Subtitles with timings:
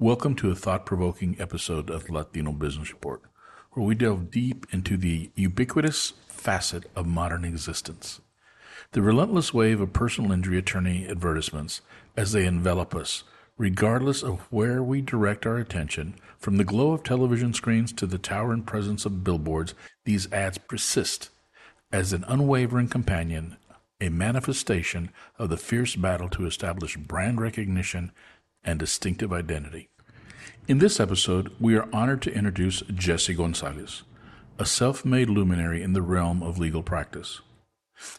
[0.00, 3.20] Welcome to a thought provoking episode of the Latino Business Report,
[3.72, 8.20] where we delve deep into the ubiquitous facet of modern existence.
[8.92, 11.80] The relentless wave of personal injury attorney advertisements
[12.16, 13.24] as they envelop us,
[13.56, 18.18] regardless of where we direct our attention, from the glow of television screens to the
[18.18, 19.74] towering presence of billboards,
[20.04, 21.30] these ads persist
[21.90, 23.56] as an unwavering companion,
[24.00, 25.10] a manifestation
[25.40, 28.12] of the fierce battle to establish brand recognition
[28.68, 29.88] and distinctive identity.
[30.68, 34.02] In this episode, we are honored to introduce Jesse Gonzalez,
[34.58, 37.40] a self made luminary in the realm of legal practice.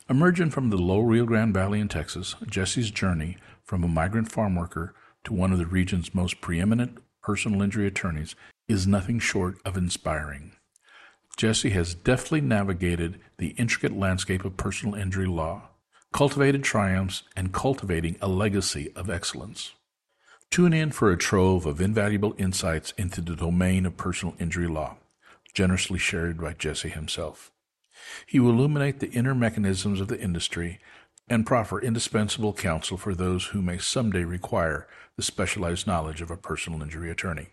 [0.10, 4.56] Emerging from the low Rio Grande Valley in Texas, Jesse's journey from a migrant farm
[4.56, 8.36] worker to one of the region's most preeminent personal injury attorneys
[8.68, 10.54] is nothing short of inspiring.
[11.38, 15.70] Jesse has deftly navigated the intricate landscape of personal injury law,
[16.12, 19.74] cultivated triumphs, and cultivating a legacy of excellence.
[20.52, 24.98] Tune in for a trove of invaluable insights into the domain of personal injury law,
[25.54, 27.52] generously shared by Jesse himself.
[28.26, 30.80] He will illuminate the inner mechanisms of the industry
[31.28, 36.38] and proffer indispensable counsel for those who may someday require the specialized knowledge of a
[36.38, 37.50] personal injury attorney.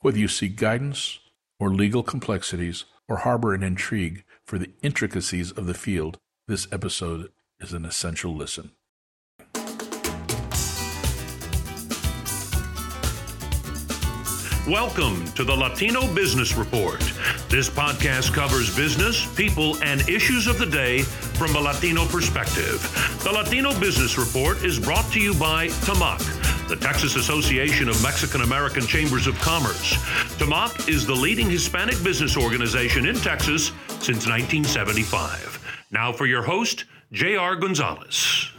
[0.00, 1.20] Whether you seek guidance
[1.58, 7.30] or legal complexities or harbor an intrigue for the intricacies of the field, this episode
[7.60, 8.72] is an essential listen.
[14.70, 17.00] Welcome to the Latino Business Report.
[17.48, 22.80] This podcast covers business, people, and issues of the day from a Latino perspective.
[23.24, 28.42] The Latino Business Report is brought to you by TAMAC, the Texas Association of Mexican
[28.42, 29.94] American Chambers of Commerce.
[30.38, 35.58] TAMAC is the leading Hispanic business organization in Texas since 1975.
[35.90, 37.56] Now for your host, J.R.
[37.56, 38.52] Gonzalez.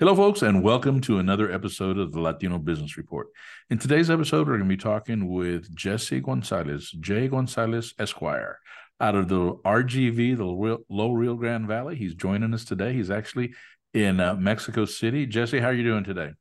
[0.00, 3.28] Hello, folks, and welcome to another episode of the Latino Business Report.
[3.70, 7.28] In today's episode, we're going to be talking with Jesse Gonzalez, J.
[7.28, 8.58] Gonzalez Esquire,
[9.00, 11.94] out of the RGV, the Low Rio Grande Valley.
[11.94, 12.92] He's joining us today.
[12.92, 13.54] He's actually
[13.92, 15.26] in uh, Mexico City.
[15.26, 16.32] Jesse, how are you doing today?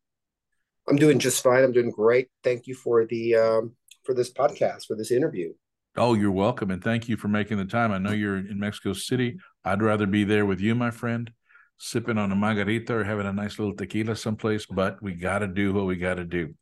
[0.89, 1.63] I'm doing just fine.
[1.63, 2.29] I'm doing great.
[2.43, 5.53] Thank you for the um, for this podcast, for this interview.
[5.95, 7.91] Oh, you're welcome, and thank you for making the time.
[7.91, 9.37] I know you're in Mexico City.
[9.63, 11.29] I'd rather be there with you, my friend
[11.77, 15.47] sipping on a margarita or having a nice little tequila someplace, but we got to
[15.47, 16.53] do what we got to do.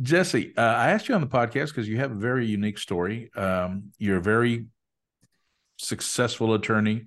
[0.00, 3.30] Jesse, uh, I asked you on the podcast because you have a very unique story.
[3.34, 4.66] Um, you're a very
[5.76, 7.04] successful attorney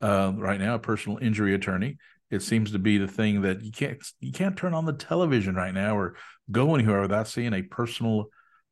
[0.00, 1.98] uh, right now, a personal injury attorney.
[2.30, 5.54] It seems to be the thing that you can't you can't turn on the television
[5.54, 6.14] right now or
[6.50, 8.26] go anywhere without seeing a personal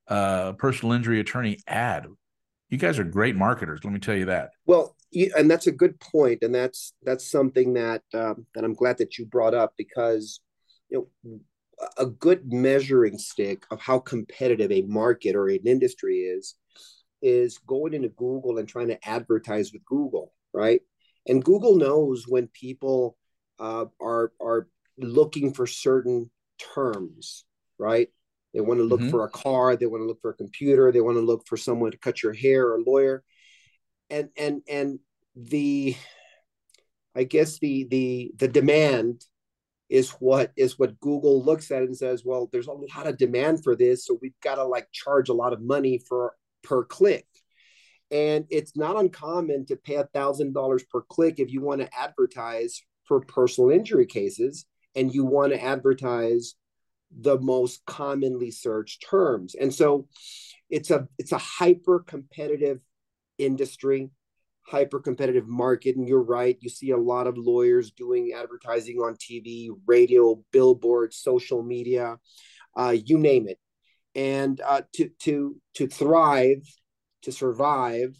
[0.08, 2.06] uh, personal injury attorney ad.
[2.68, 3.80] You guys are great marketers.
[3.82, 4.50] Let me tell you that.
[4.66, 8.98] Well, and that's a good point, and that's that's something that um, that I'm glad
[8.98, 10.40] that you brought up because
[10.88, 11.40] you know
[11.98, 16.54] a good measuring stick of how competitive a market or an industry is
[17.22, 20.80] is going into Google and trying to advertise with Google, right?
[21.26, 23.16] And Google knows when people
[23.58, 24.68] uh, are are
[24.98, 26.30] looking for certain
[26.74, 27.44] terms,
[27.78, 28.08] right?
[28.54, 29.10] They want to look mm-hmm.
[29.10, 31.56] for a car, they want to look for a computer, they want to look for
[31.56, 33.22] someone to cut your hair or a lawyer
[34.10, 34.98] and and and
[35.34, 35.96] the
[37.14, 39.24] i guess the the the demand
[39.88, 43.62] is what is what google looks at and says well there's a lot of demand
[43.62, 46.34] for this so we've got to like charge a lot of money for
[46.66, 47.26] per click.
[48.10, 51.98] And it's not uncommon to pay a thousand dollars per click if you want to
[51.98, 56.54] advertise for personal injury cases and you want to advertise
[57.10, 59.54] the most commonly searched terms.
[59.54, 60.08] And so
[60.68, 62.80] it's a it's a hyper competitive
[63.38, 64.10] industry,
[64.66, 65.96] hyper competitive market.
[65.96, 71.16] And you're right, you see a lot of lawyers doing advertising on TV, radio, billboards,
[71.16, 72.16] social media,
[72.76, 73.58] uh, you name it.
[74.14, 76.62] And uh, to to to thrive,
[77.22, 78.16] to survive,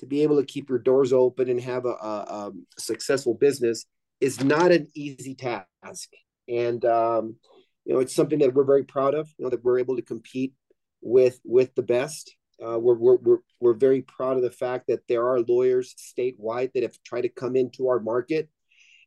[0.00, 3.86] to be able to keep your doors open and have a, a, a successful business
[4.20, 6.10] is not an easy task.
[6.48, 7.36] And um,
[7.84, 9.28] you know, it's something that we're very proud of.
[9.38, 10.54] You know that we're able to compete
[11.00, 15.06] with with the best uh, we're, we're, we're, we're very proud of the fact that
[15.08, 18.48] there are lawyers statewide that have tried to come into our market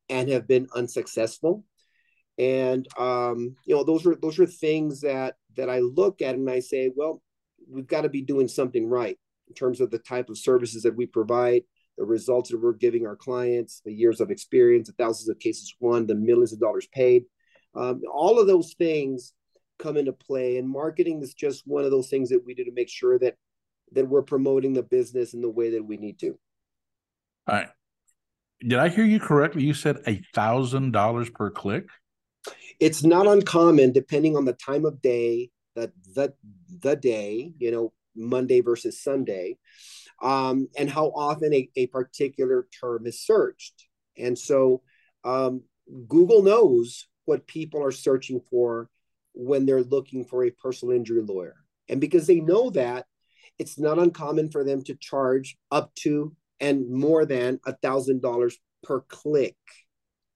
[0.10, 1.63] and have been unsuccessful.
[2.38, 6.50] And um, you know, those are those are things that that I look at and
[6.50, 7.22] I say, well,
[7.69, 9.18] we've got to be doing something right
[9.48, 11.62] in terms of the type of services that we provide,
[11.98, 15.74] the results that we're giving our clients, the years of experience, the thousands of cases
[15.80, 17.24] won, the millions of dollars paid.
[17.74, 19.34] Um, all of those things
[19.80, 22.72] come into play and marketing is just one of those things that we do to
[22.72, 23.36] make sure that
[23.92, 26.38] that we're promoting the business in the way that we need to
[27.48, 27.70] all right
[28.62, 31.88] did i hear you correctly you said a thousand dollars per click
[32.80, 36.34] It's not uncommon, depending on the time of day, the the
[36.82, 39.58] the day, you know, Monday versus Sunday,
[40.22, 43.88] um, and how often a, a particular term is searched.
[44.18, 44.82] And so
[45.24, 45.64] um,
[46.08, 48.90] Google knows what people are searching for
[49.34, 51.56] when they're looking for a personal injury lawyer.
[51.90, 53.06] And because they know that,
[53.60, 58.57] it's not uncommon for them to charge up to and more than a thousand dollars
[58.84, 59.56] per click.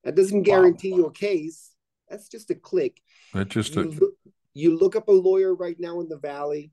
[0.04, 0.98] That doesn't guarantee wow.
[0.98, 1.72] you a case.
[2.10, 3.02] That's just a click.
[3.34, 3.86] That just you, a...
[3.86, 4.14] look,
[4.54, 6.72] you look up a lawyer right now in the valley,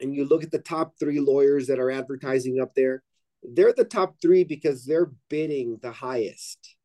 [0.00, 3.02] and you look at the top three lawyers that are advertising up there.
[3.42, 6.76] They're the top three because they're bidding the highest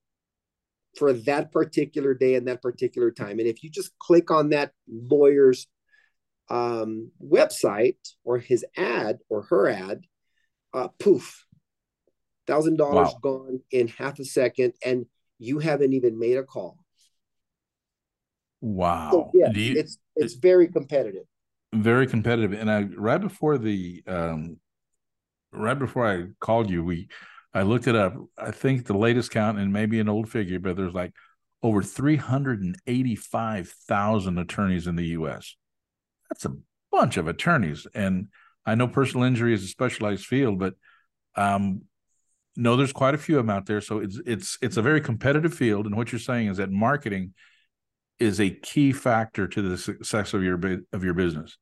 [0.97, 3.39] for that particular day and that particular time.
[3.39, 5.67] And if you just click on that lawyer's
[6.49, 10.01] um, website or his ad or her ad,
[10.73, 11.45] uh, poof,
[12.47, 12.91] thousand wow.
[12.91, 15.05] dollars gone in half a second, and
[15.39, 16.77] you haven't even made a call.
[18.61, 19.11] Wow!
[19.11, 21.23] So, yeah, you, it's it's it, very competitive.
[21.73, 24.57] Very competitive, and I right before the um,
[25.51, 27.09] right before I called you, we
[27.53, 28.13] I looked it up.
[28.37, 31.13] I think the latest count, and maybe an old figure, but there's like
[31.63, 35.55] over 385,000 attorneys in the U.S.
[36.31, 36.55] That's a
[36.93, 37.85] bunch of attorneys.
[37.93, 38.29] And
[38.65, 40.75] I know personal injury is a specialized field, but
[41.35, 41.81] um,
[42.55, 43.81] no, there's quite a few of them out there.
[43.81, 45.87] So it's it's it's a very competitive field.
[45.87, 47.33] And what you're saying is that marketing
[48.17, 50.57] is a key factor to the success of your
[50.93, 51.57] of your business.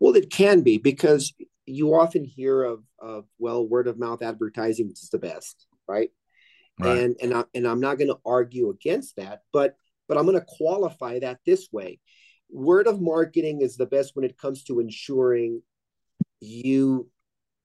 [0.00, 1.32] Well, it can be because
[1.64, 6.10] you often hear of of well, word of mouth advertising is the best, right?
[6.80, 6.98] right.
[6.98, 9.76] And and I and I'm not going to argue against that, but
[10.08, 12.00] but I'm going to qualify that this way
[12.52, 15.62] word of marketing is the best when it comes to ensuring
[16.40, 17.08] you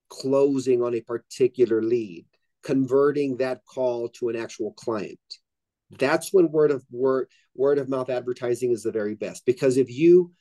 [0.08, 2.24] closing on a particular lead
[2.62, 5.18] converting that call to an actual client.
[5.98, 9.90] That's when word of word word of mouth advertising is the very best because if
[9.90, 10.32] you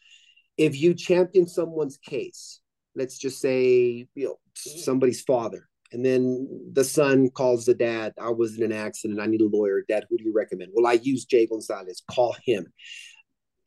[0.57, 2.59] if you champion someone's case
[2.95, 8.29] let's just say you know somebody's father and then the son calls the dad i
[8.29, 9.83] was in an accident i need a lawyer.
[9.87, 10.71] Dad who do you recommend?
[10.75, 12.03] Well i use jay gonzalez.
[12.11, 12.67] Call him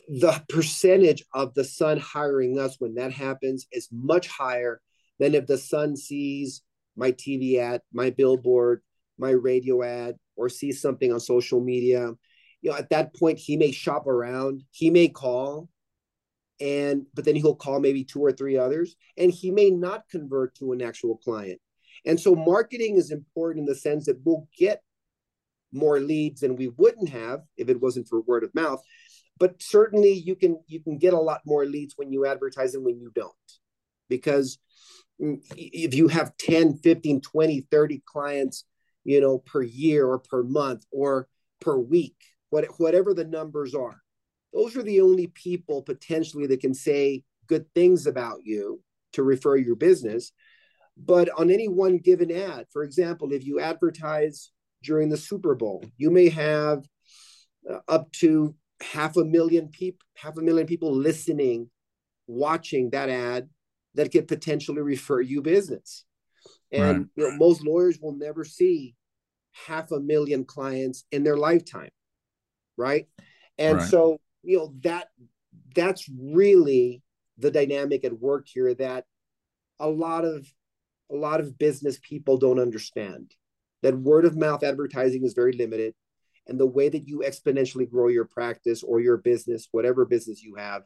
[0.08, 4.80] the percentage of the son hiring us when that happens is much higher
[5.18, 6.62] than if the son sees
[6.96, 8.82] my TV ad, my billboard,
[9.18, 12.10] my radio ad, or sees something on social media.
[12.62, 15.68] You know, at that point, he may shop around, he may call,
[16.60, 20.54] and but then he'll call maybe two or three others, and he may not convert
[20.56, 21.60] to an actual client.
[22.04, 24.82] And so, marketing is important in the sense that we'll get
[25.72, 28.82] more leads than we wouldn't have if it wasn't for word of mouth
[29.40, 32.84] but certainly you can you can get a lot more leads when you advertise than
[32.84, 33.32] when you don't.
[34.08, 34.58] Because
[35.18, 38.64] if you have 10 15 20 30 clients
[39.04, 41.28] you know per year or per month or
[41.60, 42.16] per week
[42.48, 44.00] what, whatever the numbers are
[44.54, 48.80] those are the only people potentially that can say good things about you
[49.12, 50.32] to refer your business.
[50.96, 54.52] But on any one given ad for example if you advertise
[54.82, 56.84] during the super bowl you may have
[57.70, 61.68] uh, up to half a million people half a million people listening
[62.26, 63.48] watching that ad
[63.94, 66.04] that could potentially refer you business
[66.72, 67.06] and right.
[67.16, 68.94] you know, most lawyers will never see
[69.52, 71.90] half a million clients in their lifetime
[72.76, 73.06] right
[73.58, 73.88] and right.
[73.88, 75.08] so you know that
[75.74, 77.02] that's really
[77.38, 79.04] the dynamic at work here that
[79.78, 80.46] a lot of
[81.10, 83.34] a lot of business people don't understand
[83.82, 85.94] that word of mouth advertising is very limited
[86.46, 90.56] and the way that you exponentially grow your practice or your business, whatever business you
[90.56, 90.82] have,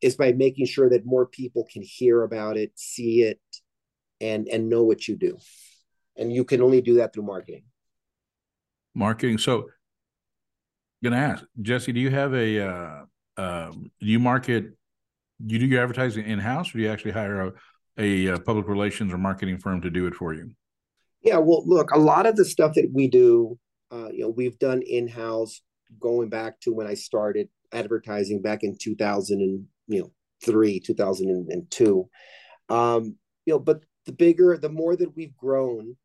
[0.00, 3.40] is by making sure that more people can hear about it, see it,
[4.20, 5.38] and and know what you do.
[6.16, 7.64] And you can only do that through marketing.
[8.94, 9.38] Marketing.
[9.38, 13.04] So, I'm gonna ask Jesse, do you have a uh,
[13.36, 14.66] uh, do you market?
[15.44, 17.52] Do you do your advertising in house, or do you actually hire a,
[17.98, 20.52] a, a uh, public relations or marketing firm to do it for you?
[21.22, 23.58] Yeah, well, look, a lot of the stuff that we do
[23.94, 25.60] uh, you know, we've done in-house
[26.00, 30.10] going back to when I started advertising back in 2000 and you know
[30.42, 32.08] three 2002
[32.68, 35.96] um you know but the bigger the more that we've grown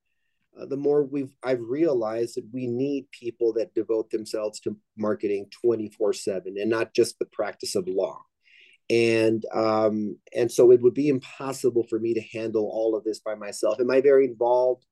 [0.59, 5.45] uh, the more we've i've realized that we need people that devote themselves to marketing
[5.61, 8.19] 24 7 and not just the practice of law.
[8.89, 13.19] And um and so it would be impossible for me to handle all of this
[13.19, 13.79] by myself.
[13.79, 14.85] Am i very involved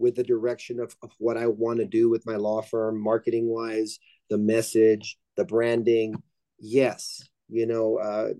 [0.00, 3.48] with the direction of, of what I want to do with my law firm, marketing
[3.48, 3.98] wise,
[4.30, 6.14] the message, the branding.
[6.58, 8.30] Yes, you know, uh,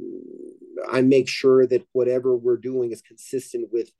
[0.91, 3.91] I make sure that whatever we're doing is consistent with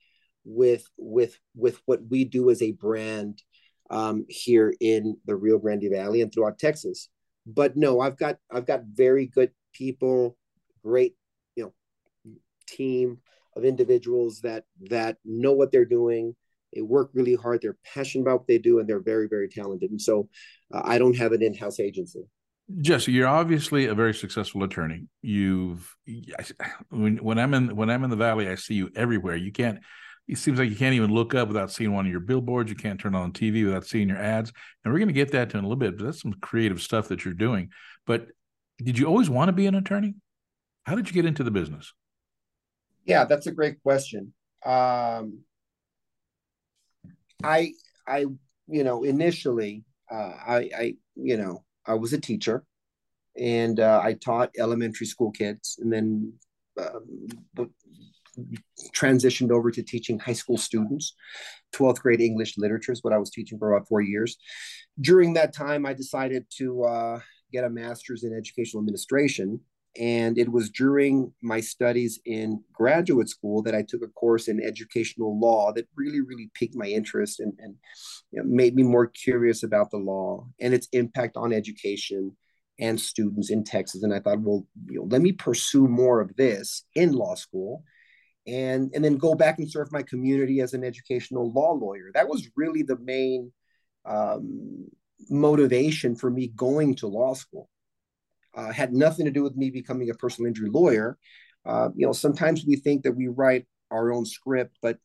[0.43, 3.41] with with with what we do as a brand
[3.89, 7.09] um, here in the Rio Grande Valley and throughout Texas.
[7.45, 10.37] but no, I've got I've got very good people,
[10.83, 11.15] great
[11.55, 11.73] you know
[12.67, 13.19] team
[13.55, 16.35] of individuals that that know what they're doing.
[16.73, 17.61] They work really hard.
[17.61, 19.91] They're passionate about what they do, and they're very very talented.
[19.91, 20.29] And so,
[20.73, 22.23] uh, I don't have an in-house agency.
[22.79, 25.07] Jesse, you're obviously a very successful attorney.
[25.21, 25.95] You've
[26.89, 29.35] when when I'm in when I'm in the valley, I see you everywhere.
[29.35, 29.79] You can't.
[30.27, 32.69] It seems like you can't even look up without seeing one of your billboards.
[32.69, 34.53] You can't turn on TV without seeing your ads.
[34.83, 35.97] And we're going to get that to in a little bit.
[35.97, 37.69] But that's some creative stuff that you're doing.
[38.05, 38.27] But
[38.77, 40.15] did you always want to be an attorney?
[40.83, 41.93] How did you get into the business?
[43.03, 44.33] Yeah, that's a great question.
[44.65, 45.39] Um,
[47.43, 47.73] I
[48.07, 48.25] I
[48.67, 52.63] you know initially uh, I I you know I was a teacher,
[53.37, 56.33] and uh, I taught elementary school kids, and then
[56.79, 57.71] um,
[58.93, 61.15] transitioned over to teaching high school students.
[61.73, 64.37] 12th grade English literature is what I was teaching for about four years.
[64.99, 67.19] During that time, I decided to uh,
[67.51, 69.59] get a master's in educational administration.
[69.99, 74.61] And it was during my studies in graduate school that I took a course in
[74.61, 77.75] educational law that really, really piqued my interest and, and
[78.31, 82.37] you know, made me more curious about the law and its impact on education
[82.79, 84.03] and students in Texas.
[84.03, 87.83] And I thought, well, you know, let me pursue more of this in law school
[88.47, 92.11] and and then go back and serve my community as an educational law lawyer.
[92.13, 93.51] That was really the main
[94.05, 94.87] um,
[95.29, 97.69] motivation for me going to law school.
[98.53, 101.17] Uh, had nothing to do with me becoming a personal injury lawyer.
[101.65, 104.97] Uh, you know, sometimes we think that we write our own script, but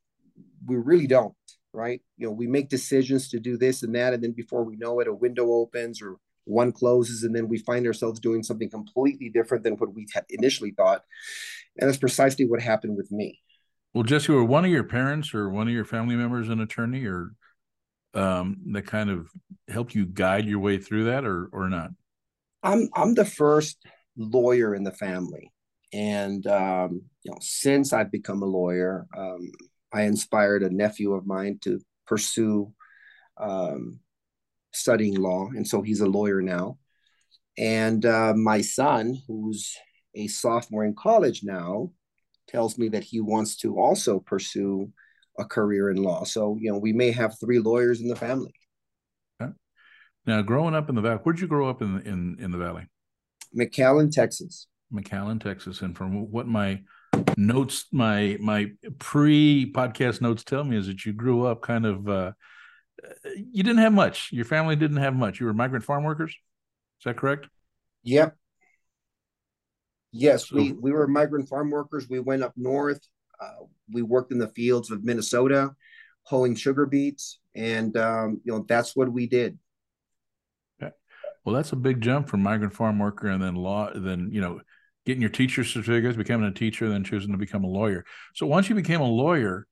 [0.67, 1.35] we really don't,
[1.73, 2.01] right?
[2.17, 5.01] You know, we make decisions to do this and that, and then before we know
[5.01, 9.29] it, a window opens or one closes, and then we find ourselves doing something completely
[9.29, 11.03] different than what we had initially thought.
[11.79, 13.41] And that's precisely what happened with me.
[13.93, 17.05] Well, Jesse, were one of your parents or one of your family members an attorney,
[17.07, 17.33] or
[18.15, 19.29] um, that kind of
[19.69, 21.91] helped you guide your way through that, or or not?
[22.67, 23.79] I'm I'm the first
[24.17, 25.53] lawyer in the family,
[25.93, 29.53] and um, you know, since I've become a lawyer, um,
[29.93, 32.73] I inspired a nephew of mine to pursue
[33.39, 34.01] um,
[34.73, 36.79] studying law, and so he's a lawyer now.
[37.57, 39.77] And uh, my son, who's
[40.17, 41.93] a sophomore in college now,
[42.49, 44.93] tells me that he wants to also pursue
[45.39, 46.25] a career in law.
[46.25, 48.55] So, you know, we may have three lawyers in the family.
[50.27, 52.87] Now, growing up in the valley, where'd you grow up in in in the valley?
[53.57, 54.67] McAllen, Texas.
[54.93, 56.83] McAllen, Texas, and from what my
[57.37, 62.09] notes, my my pre podcast notes tell me is that you grew up kind of.
[62.09, 62.33] Uh,
[63.35, 64.31] you didn't have much.
[64.33, 65.39] Your family didn't have much.
[65.39, 66.31] You were migrant farm workers.
[66.31, 67.47] Is that correct?
[68.05, 68.37] Yep.
[70.13, 72.09] Yes, we, we were migrant farm workers.
[72.09, 73.07] We went up north.
[73.39, 75.75] Uh, we worked in the fields of Minnesota,
[76.23, 79.59] hoeing sugar beets, and um, you know that's what we did.
[81.47, 84.61] Well, that's a big jump from migrant farm worker and then law, then you know,
[85.07, 88.05] getting your teacher certificates, becoming a teacher, then choosing to become a lawyer.
[88.35, 89.69] So once you became a lawyer,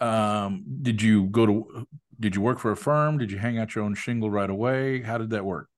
[0.00, 1.86] um, did you go to?
[2.18, 3.18] Did you work for a firm?
[3.18, 5.02] Did you hang out your own shingle right away?
[5.02, 5.68] How did that work?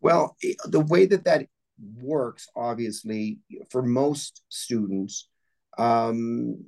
[0.00, 0.34] Well,
[0.64, 1.46] the way that that
[2.00, 3.38] works, obviously,
[3.70, 5.28] for most students,
[5.76, 6.64] um,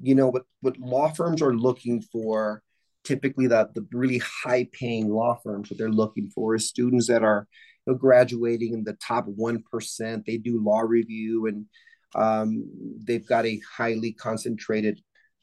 [0.00, 2.62] you know, what, what law firms are looking for,
[3.04, 7.22] typically the, the really high paying law firms, what they're looking for is students that
[7.22, 7.46] are
[7.86, 10.24] you know, graduating in the top 1%.
[10.24, 11.66] They do law review and
[12.14, 12.64] um,
[13.04, 15.00] they've got a highly concentrated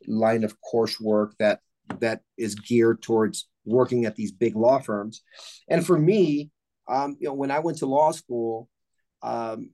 [0.08, 1.60] line of coursework that
[2.00, 5.22] that is geared towards working at these big law firms.
[5.68, 6.52] And for me,
[6.88, 8.70] um, you know, when I went to law school,
[9.22, 9.72] um,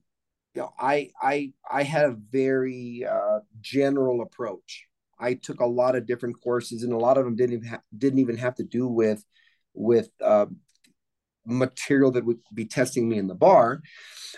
[0.54, 4.88] you know, I I I had a very uh, general approach.
[5.19, 7.81] I took a lot of different courses, and a lot of them didn't even ha-
[7.98, 9.24] didn't even have to do with
[9.74, 10.45] with uh,
[11.45, 13.81] material that would be testing me in the bar.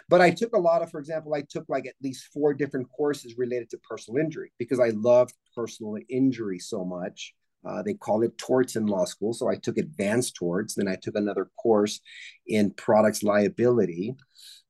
[0.09, 2.87] But I took a lot of, for example, I took like at least four different
[2.91, 7.33] courses related to personal injury because I loved personal injury so much.
[7.65, 9.33] Uh, they call it torts in law school.
[9.33, 10.75] So I took advanced torts.
[10.75, 11.99] Then I took another course
[12.45, 14.15] in products liability.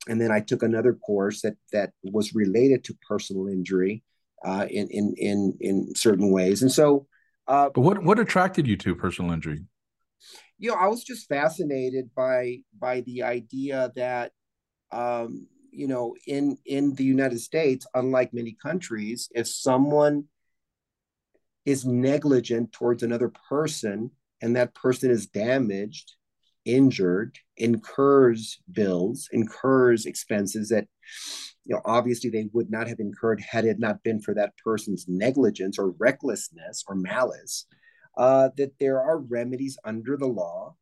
[0.08, 4.04] And then I took another course that, that was related to personal injury
[4.46, 6.62] uh, in, in, in, in certain ways.
[6.62, 7.08] And so.
[7.48, 9.64] Uh, but what, what attracted you to personal injury?
[10.58, 14.32] You know, I was just fascinated by by the idea that
[14.92, 20.26] um, you know, in in the United States, unlike many countries, if someone
[21.66, 24.10] is negligent towards another person
[24.42, 26.14] and that person is damaged,
[26.66, 30.88] injured, incurs bills, incurs expenses that
[31.68, 35.06] you know obviously they would not have incurred had it not been for that person's
[35.08, 37.66] negligence or recklessness or malice
[38.18, 40.76] uh, that there are remedies under the law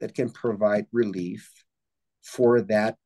[0.00, 1.50] that can provide relief
[2.22, 2.96] for that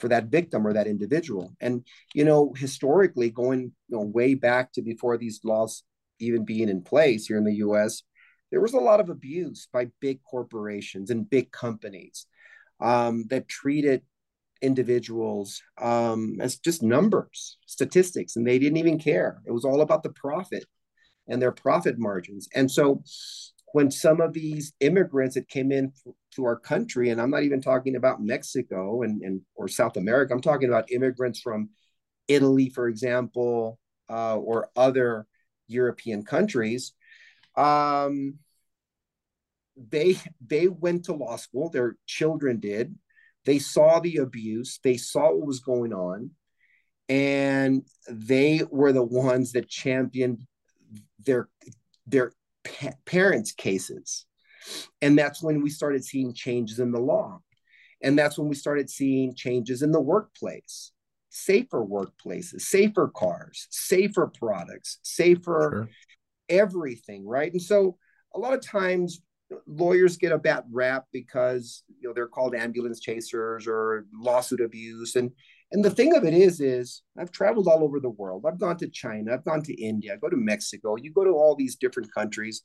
[0.00, 1.54] for that victim or that individual.
[1.60, 5.84] And you know, historically, going you know, way back to before these laws
[6.20, 8.02] even being in place here in the U.S.,
[8.50, 12.26] there was a lot of abuse by big corporations and big companies
[12.80, 14.02] um, that treated
[14.62, 19.40] individuals um, as just numbers, statistics, and they didn't even care.
[19.46, 20.64] It was all about the profit
[21.28, 22.48] and their profit margins.
[22.54, 23.02] And so
[23.72, 25.92] when some of these immigrants that came in
[26.34, 30.32] to our country, and I'm not even talking about Mexico and, and or South America,
[30.32, 31.70] I'm talking about immigrants from
[32.28, 33.78] Italy, for example,
[34.10, 35.26] uh, or other
[35.66, 36.92] European countries.
[37.56, 38.38] Um,
[39.90, 41.70] they they went to law school.
[41.70, 42.94] Their children did.
[43.44, 44.78] They saw the abuse.
[44.82, 46.30] They saw what was going on,
[47.08, 50.44] and they were the ones that championed
[51.24, 51.48] their
[52.06, 52.32] their
[52.64, 54.26] pa- parents' cases.
[55.00, 57.40] And that's when we started seeing changes in the law.
[58.02, 60.92] And that's when we started seeing changes in the workplace
[61.30, 65.88] safer workplaces, safer cars, safer products, safer sure.
[66.48, 67.52] everything, right?
[67.52, 67.96] And so
[68.34, 69.20] a lot of times
[69.66, 75.16] lawyers get a bad rap because you know they're called ambulance chasers or lawsuit abuse.
[75.16, 75.30] And
[75.70, 78.44] and the thing of it is is i've traveled all over the world.
[78.46, 80.96] I've gone to china i've gone to india i go to mexico.
[80.96, 82.62] You go to all these different countries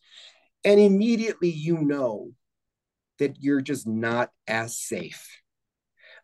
[0.63, 2.31] and immediately you know
[3.19, 5.27] that you're just not as safe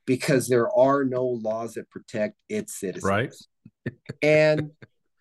[0.06, 3.04] because there are no laws that protect its citizens.
[3.04, 3.34] Right.
[4.22, 4.72] And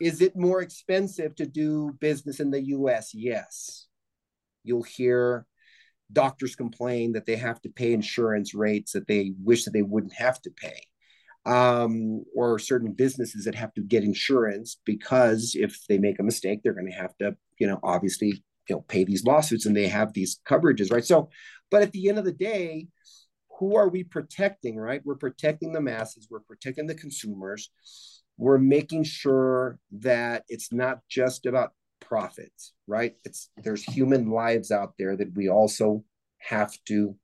[0.01, 3.88] is it more expensive to do business in the us yes
[4.65, 5.47] you'll hear
[6.13, 10.15] doctors complain that they have to pay insurance rates that they wish that they wouldn't
[10.15, 10.81] have to pay
[11.47, 16.61] um, or certain businesses that have to get insurance because if they make a mistake
[16.63, 19.89] they're going to have to you know obviously you know pay these lawsuits and they
[19.89, 21.05] have these coverages right?
[21.05, 21.31] So
[21.71, 22.89] but at the end of the day
[23.59, 25.03] who are we protecting right?
[25.05, 27.71] We're protecting the masses we're protecting the consumers.
[28.37, 33.15] We're making sure that it's not just about profits, right?
[33.25, 36.05] It's there's human lives out there that we also
[36.39, 37.17] have to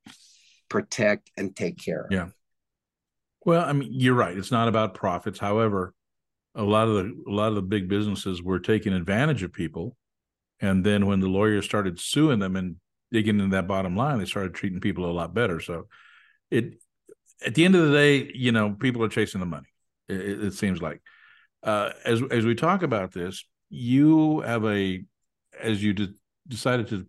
[0.69, 2.13] protect and take care of.
[2.13, 2.29] Yeah.
[3.45, 4.37] Well, I mean, you're right.
[4.37, 5.39] It's not about profits.
[5.39, 5.95] However,
[6.55, 9.97] a lot of the a lot of the big businesses were taking advantage of people,
[10.61, 12.77] and then when the lawyers started suing them and
[13.13, 15.61] digging into that bottom line, they started treating people a lot better.
[15.61, 15.89] So,
[16.51, 16.81] it
[17.45, 19.69] at the end of the day, you know, people are chasing the money.
[20.09, 21.01] It, it seems like.
[21.63, 25.05] Uh, as as we talk about this, you have a
[25.61, 26.15] as you de-
[26.47, 27.07] decided to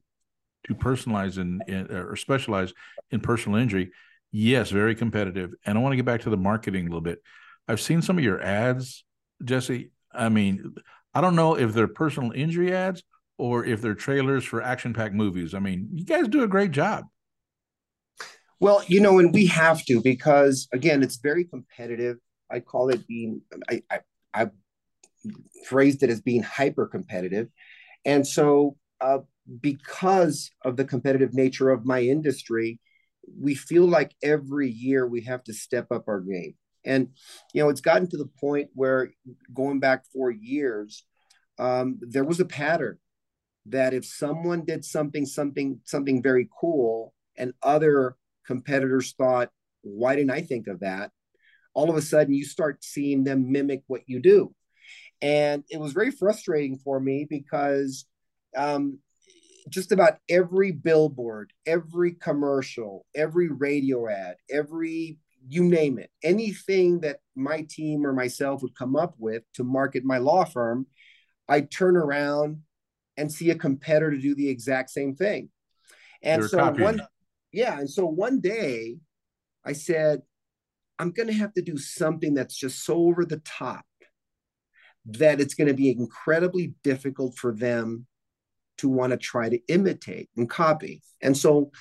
[0.65, 2.73] to personalize and or specialize
[3.11, 3.91] in personal injury
[4.31, 5.53] yes very competitive.
[5.65, 7.21] And i want to get back to the marketing a little bit.
[7.67, 9.05] I've seen some of your ads
[9.43, 9.91] jesse.
[10.11, 10.75] I mean
[11.13, 13.03] i don't know if they're personal injury ads
[13.37, 15.53] or if they're trailers for action packed movies.
[15.53, 17.05] I mean you guys do a great job.
[18.59, 22.17] Well you know and we have to because again it's very competitive.
[22.49, 23.99] I call it being i i,
[24.33, 24.49] I
[25.67, 27.47] phrased it as being hyper competitive.
[28.05, 29.19] And so, uh,
[29.61, 32.79] because of the competitive nature of my industry,
[33.39, 36.55] we feel like every year we have to step up our game.
[36.83, 37.09] And,
[37.53, 39.11] you know, it's gotten to the point where
[39.53, 41.03] going back four years,
[41.57, 42.99] um, there was a pattern
[43.67, 49.49] that if someone did something, something, something very cool, and other competitors thought,
[49.81, 51.11] why didn't I think of that?
[51.73, 54.53] All of a sudden, you start seeing them mimic what you do.
[55.21, 58.05] And it was very frustrating for me because
[58.55, 58.99] um,
[59.69, 67.19] just about every billboard, every commercial, every radio ad, every you name it, anything that
[67.35, 70.87] my team or myself would come up with to market my law firm,
[71.47, 72.61] I'd turn around
[73.17, 75.49] and see a competitor do the exact same thing.
[76.21, 76.83] And so copying.
[76.83, 77.01] one
[77.51, 78.97] yeah, and so one day
[79.63, 80.21] I said,
[80.99, 83.85] I'm gonna have to do something that's just so over the top
[85.05, 88.07] that it's going to be incredibly difficult for them
[88.77, 91.03] to want to try to imitate and copy.
[91.21, 91.71] And so,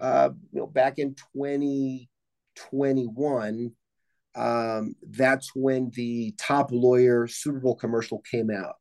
[0.00, 3.72] uh, you know, back in 2021,
[4.34, 8.76] um, that's when the top lawyer Super Bowl commercial came out.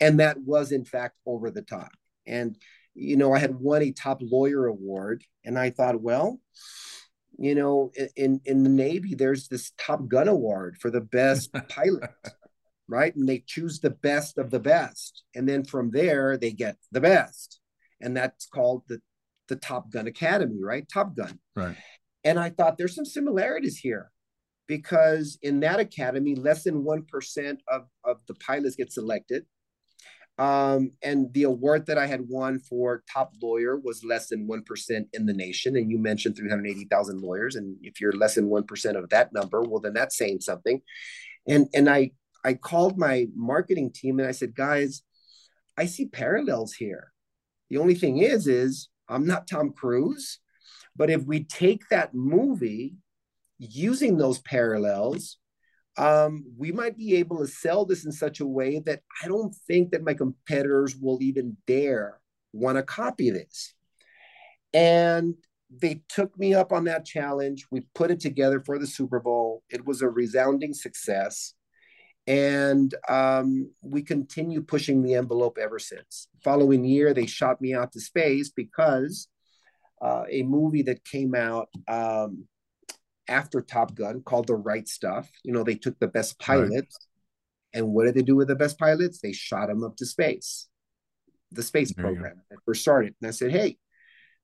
[0.00, 1.90] And that was, in fact, over the top.
[2.26, 2.58] And,
[2.94, 5.24] you know, I had won a top lawyer award.
[5.44, 6.40] And I thought, well,
[7.38, 12.10] you know, in, in the Navy, there's this Top Gun award for the best pilot
[12.88, 13.14] right?
[13.14, 15.22] And they choose the best of the best.
[15.34, 17.60] And then from there, they get the best.
[18.00, 19.00] And that's called the,
[19.48, 20.86] the Top Gun Academy, right?
[20.92, 21.38] Top Gun.
[21.54, 21.76] Right.
[22.24, 24.10] And I thought there's some similarities here
[24.66, 29.44] because in that academy, less than 1% of, of the pilots get selected.
[30.38, 35.06] Um, and the award that I had won for top lawyer was less than 1%
[35.12, 35.76] in the nation.
[35.76, 37.56] And you mentioned 380,000 lawyers.
[37.56, 40.80] And if you're less than 1% of that number, well, then that's saying something.
[41.48, 42.12] And, and I,
[42.48, 45.02] I called my marketing team and I said, guys,
[45.76, 47.12] I see parallels here.
[47.68, 50.38] The only thing is, is I'm not Tom Cruise,
[50.96, 52.96] but if we take that movie
[53.58, 55.36] using those parallels,
[55.98, 59.54] um, we might be able to sell this in such a way that I don't
[59.66, 62.18] think that my competitors will even dare
[62.54, 63.74] want to copy this.
[64.72, 65.34] And
[65.68, 67.66] they took me up on that challenge.
[67.70, 69.64] We put it together for the Super Bowl.
[69.68, 71.52] It was a resounding success.
[72.28, 76.28] And um, we continue pushing the envelope ever since.
[76.44, 79.28] Following year, they shot me out to space because
[80.02, 82.44] uh, a movie that came out um,
[83.28, 85.30] after Top Gun called The Right Stuff.
[85.42, 87.80] You know, they took the best pilots, right.
[87.80, 89.20] and what did they do with the best pilots?
[89.20, 90.68] They shot them up to space,
[91.50, 93.14] the space there program that first started.
[93.22, 93.78] And I said, hey,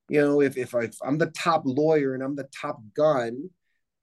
[0.08, 3.50] you know, if if, I, if I'm the top lawyer and I'm the top gun,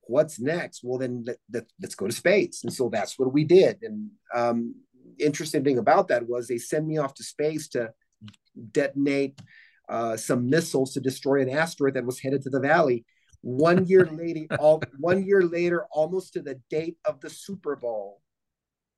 [0.03, 0.81] what's next?
[0.83, 2.63] Well, then let, let, let's go to space.
[2.63, 3.79] And so that's what we did.
[3.81, 4.75] And um,
[5.19, 7.91] interesting thing about that was they sent me off to space to
[8.71, 9.39] detonate
[9.89, 13.05] uh, some missiles to destroy an asteroid that was headed to the valley.
[13.41, 18.21] One year later, all one year later, almost to the date of the Super Bowl,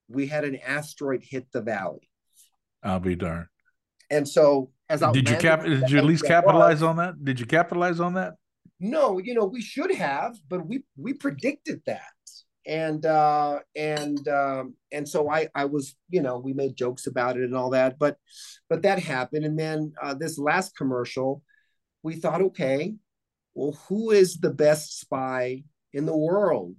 [0.08, 2.10] we had an asteroid hit the valley.
[2.84, 3.48] I'll be darned.
[4.10, 5.64] And so, as did you cap?
[5.64, 7.24] Did you at least capitalize was, on that?
[7.24, 8.36] Did you capitalize on that?
[8.84, 12.02] No, you know we should have, but we we predicted that,
[12.68, 17.38] and uh, and um, and so I I was you know we made jokes about
[17.38, 18.18] it and all that, but
[18.70, 21.42] but that happened, and then uh, this last commercial,
[22.04, 22.96] we thought okay,
[23.56, 26.76] well, who is the best spy in the world?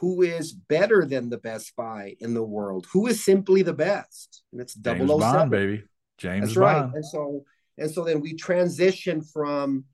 [0.00, 2.86] Who is better than the best spy in the world?
[2.94, 4.42] Who is simply the best?
[4.52, 5.18] And it's James 007.
[5.20, 5.84] Bond, baby.
[6.16, 6.64] James That's Bond.
[6.64, 6.94] right.
[6.94, 7.44] And so
[7.76, 9.84] and so then we transition from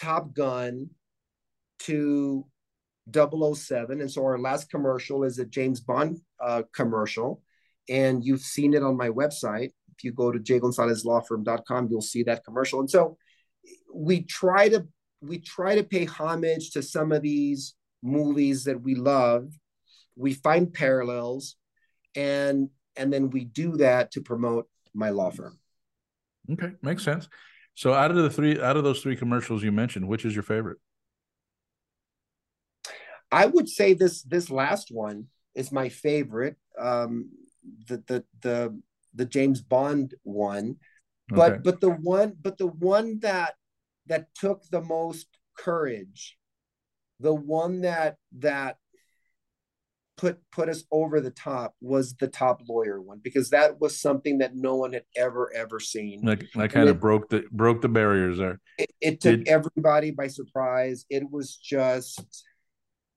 [0.00, 0.88] Top Gun
[1.80, 2.46] to
[3.12, 4.00] 007.
[4.00, 7.42] And so our last commercial is a James Bond uh, commercial.
[7.88, 9.70] And you've seen it on my website.
[9.96, 12.80] If you go to jgonzalezlawfirm.com, you'll see that commercial.
[12.80, 13.18] And so
[13.94, 14.86] we try to
[15.22, 19.52] we try to pay homage to some of these movies that we love.
[20.16, 21.56] We find parallels,
[22.14, 25.58] and and then we do that to promote my law firm.
[26.50, 27.28] Okay, makes sense.
[27.80, 30.42] So, out of the three, out of those three commercials you mentioned, which is your
[30.42, 30.76] favorite?
[33.32, 36.56] I would say this this last one is my favorite.
[36.78, 37.30] Um,
[37.88, 38.78] the the the
[39.14, 40.76] the James Bond one,
[41.30, 41.60] but okay.
[41.64, 43.54] but the one but the one that
[44.08, 46.36] that took the most courage,
[47.18, 48.76] the one that that
[50.20, 54.38] put put us over the top was the top lawyer one because that was something
[54.38, 56.20] that no one had ever ever seen.
[56.22, 58.60] Like that kind of broke the broke the barriers there.
[58.76, 61.06] It, it took Did, everybody by surprise.
[61.08, 62.44] It was just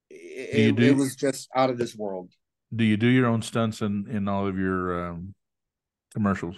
[0.10, 2.32] it, do, it, was just out of this world.
[2.74, 5.36] Do you do your own stunts in in all of your um,
[6.14, 6.56] commercials?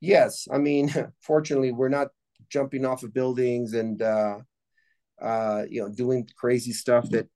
[0.00, 2.08] Yes, I mean, fortunately, we're not
[2.48, 4.38] jumping off of buildings and uh,
[5.20, 7.28] uh, you know doing crazy stuff that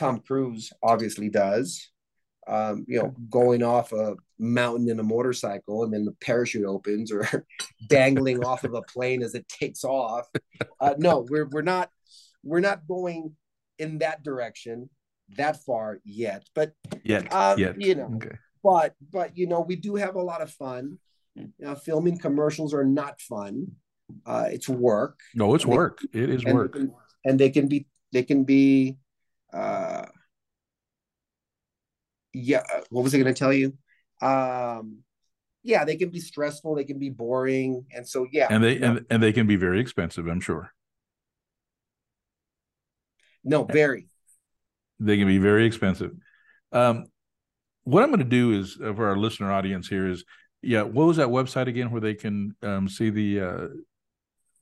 [0.00, 1.90] Tom Cruise obviously does.
[2.48, 7.12] Um, you know, going off a mountain in a motorcycle and then the parachute opens,
[7.12, 7.46] or
[7.88, 10.26] dangling off of a plane as it takes off.
[10.80, 11.90] Uh, no, we're we're not
[12.42, 13.36] we're not going
[13.78, 14.88] in that direction
[15.36, 16.48] that far yet.
[16.54, 16.72] But
[17.04, 18.36] yeah, uh, you know, okay.
[18.64, 20.98] but but you know, we do have a lot of fun.
[21.34, 23.66] You know, filming commercials are not fun.
[24.24, 25.20] Uh, it's work.
[25.34, 26.00] No, it's work.
[26.12, 26.72] They, it is and work.
[26.72, 26.94] They can,
[27.26, 28.96] and they can be they can be
[29.52, 30.06] uh
[32.32, 33.76] yeah, what was I going to tell you?
[34.22, 34.98] Um
[35.62, 38.46] yeah, they can be stressful, they can be boring, and so yeah.
[38.50, 40.72] And they and, and they can be very expensive, I'm sure.
[43.42, 44.08] No, very.
[44.98, 46.12] They can be very expensive.
[46.72, 47.06] Um
[47.84, 50.24] what I'm going to do is uh, for our listener audience here is
[50.62, 53.68] yeah, what was that website again where they can um, see the uh,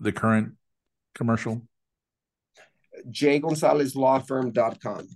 [0.01, 0.55] the current
[1.15, 1.63] commercial?
[3.11, 5.09] jgonzalezlawfirm.com.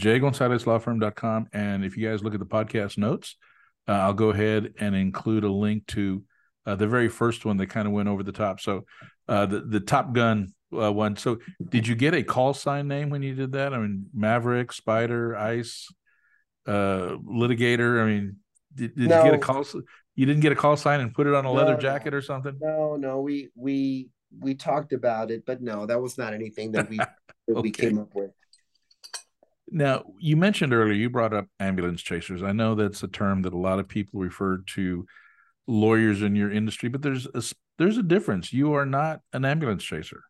[0.00, 1.46] jgonzalezlawfirm.com.
[1.52, 3.36] And if you guys look at the podcast notes,
[3.88, 6.22] uh, I'll go ahead and include a link to
[6.66, 8.60] uh, the very first one that kind of went over the top.
[8.60, 8.84] So
[9.28, 11.16] uh, the, the Top Gun uh, one.
[11.16, 13.72] So did you get a call sign name when you did that?
[13.72, 15.88] I mean, Maverick, Spider, Ice,
[16.66, 18.02] uh, Litigator.
[18.02, 18.36] I mean,
[18.74, 19.18] did, did no.
[19.18, 19.64] you get a call?
[20.14, 22.22] You didn't get a call sign and put it on a leather no, jacket or
[22.22, 22.56] something?
[22.60, 23.20] No, no.
[23.20, 24.08] We we
[24.40, 27.10] we talked about it, but no, that was not anything that we that
[27.50, 27.60] okay.
[27.60, 28.30] we came up with.
[29.68, 32.42] Now, you mentioned earlier, you brought up ambulance chasers.
[32.42, 35.06] I know that's a term that a lot of people refer to
[35.66, 37.42] lawyers in your industry, but there's a,
[37.78, 38.52] there's a difference.
[38.52, 40.22] You are not an ambulance chaser.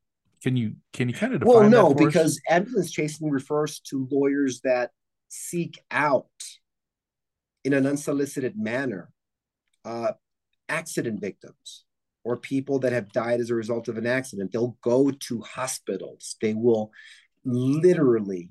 [0.42, 2.40] Can you can you kind of define well no because us?
[2.48, 4.90] ambulance chasing refers to lawyers that
[5.28, 6.26] seek out
[7.64, 9.10] in an unsolicited manner
[9.84, 10.12] uh,
[10.68, 11.85] accident victims
[12.26, 16.36] or people that have died as a result of an accident they'll go to hospitals
[16.42, 16.90] they will
[17.44, 18.50] literally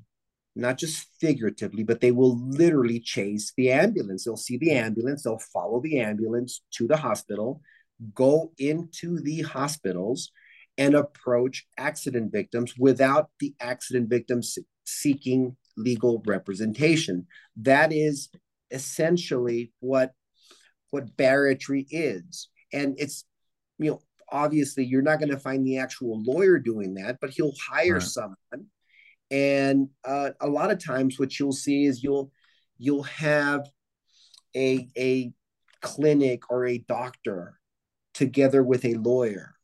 [0.55, 5.37] not just figuratively but they will literally chase the ambulance they'll see the ambulance they'll
[5.53, 7.61] follow the ambulance to the hospital
[8.13, 10.31] go into the hospitals
[10.77, 17.27] and approach accident victims without the accident victims seeking legal representation.
[17.57, 18.29] That is
[18.71, 20.11] essentially what
[20.89, 22.49] what barratry is.
[22.71, 23.25] And it's
[23.77, 27.53] you know obviously you're not going to find the actual lawyer doing that, but he'll
[27.69, 28.01] hire right.
[28.01, 28.67] someone.
[29.31, 32.31] And uh, a lot of times what you'll see is you'll
[32.77, 33.67] you'll have
[34.55, 35.31] a a
[35.81, 37.59] clinic or a doctor
[38.13, 39.55] together with a lawyer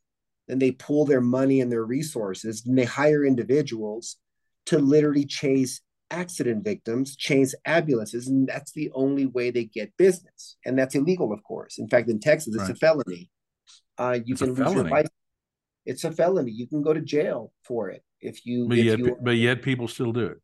[0.48, 4.18] and they pool their money and their resources and they hire individuals
[4.66, 10.58] to literally chase accident victims, chase ambulances, and that's the only way they get business.
[10.66, 11.78] And that's illegal, of course.
[11.78, 12.72] In fact, in Texas, it's right.
[12.72, 13.30] a felony.
[14.02, 15.10] Uh, you it's can lose your license.
[15.86, 16.52] It's a felony.
[16.52, 18.68] You can go to jail for it if you.
[18.68, 20.38] But if yet, you, but yet, people still do it.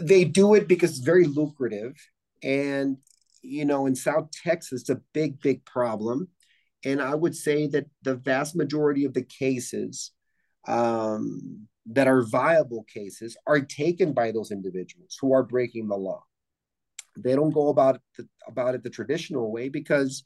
[0.00, 1.94] They do it because it's very lucrative,
[2.42, 2.98] and
[3.42, 6.28] you know, in South Texas, it's a big, big problem
[6.84, 10.12] and I would say that the vast majority of the cases
[10.66, 16.22] um, that are viable cases are taken by those individuals who are breaking the law.
[17.16, 20.22] They don't go about the, about it the traditional way because,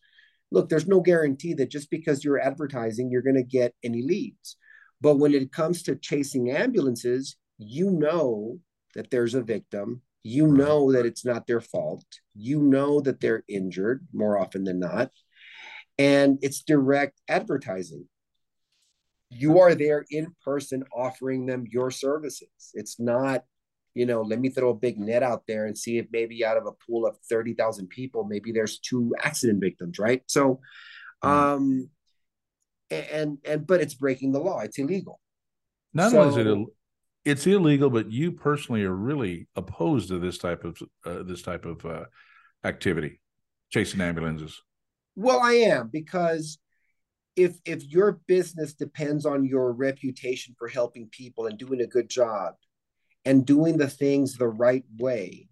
[0.52, 4.56] look, there's no guarantee that just because you're advertising, you're going to get any leads.
[5.00, 8.58] But when it comes to chasing ambulances, you know
[8.94, 10.02] that there's a victim.
[10.22, 12.04] You know that it's not their fault.
[12.34, 15.10] You know that they're injured more often than not
[15.98, 18.08] and it's direct advertising.
[19.30, 22.48] You are there in person offering them your services.
[22.74, 23.44] It's not,
[23.94, 26.56] you know, let me throw a big net out there and see if maybe out
[26.56, 30.22] of a pool of 30,000 people, maybe there's two accident victims, right?
[30.26, 30.60] So,
[31.22, 31.28] mm.
[31.28, 31.90] um,
[32.90, 35.20] and, and, but it's breaking the law, it's illegal.
[35.92, 36.66] Not so, only is it, Ill-
[37.24, 41.64] it's illegal, but you personally are really opposed to this type of, uh, this type
[41.64, 42.04] of, uh,
[42.64, 43.20] activity,
[43.70, 44.60] chasing ambulances.
[45.16, 46.58] Well, I am because
[47.36, 52.08] if if your business depends on your reputation for helping people and doing a good
[52.08, 52.54] job
[53.24, 55.48] and doing the things the right way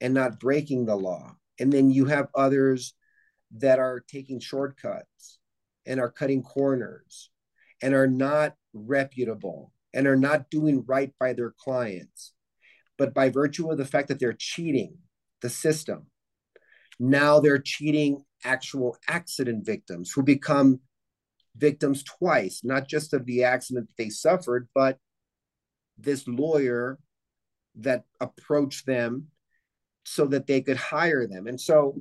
[0.00, 2.94] and not breaking the law, and then you have others
[3.56, 5.38] that are taking shortcuts
[5.86, 7.30] and are cutting corners
[7.82, 12.32] and are not reputable and are not doing right by their clients,
[12.98, 14.96] but by virtue of the fact that they're cheating
[15.40, 16.06] the system,
[16.98, 20.80] now they're cheating actual accident victims who become
[21.56, 24.98] victims twice, not just of the accident that they suffered, but
[25.98, 26.98] this lawyer
[27.76, 29.28] that approached them
[30.04, 31.46] so that they could hire them.
[31.46, 31.96] And so,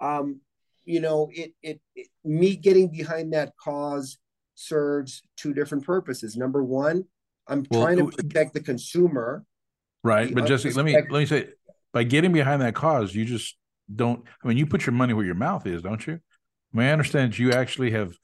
[0.00, 0.40] um,
[0.84, 4.18] you know, it, it, it me getting behind that cause
[4.54, 6.36] serves two different purposes.
[6.36, 7.04] Number one,
[7.46, 9.44] I'm well, trying to protect the consumer.
[10.04, 11.48] Right, but just let me let me say,
[11.92, 13.56] by getting behind that cause, you just
[13.94, 16.14] don't I mean you put your money where your mouth is, don't you?
[16.14, 18.14] I mean, I understand that you actually have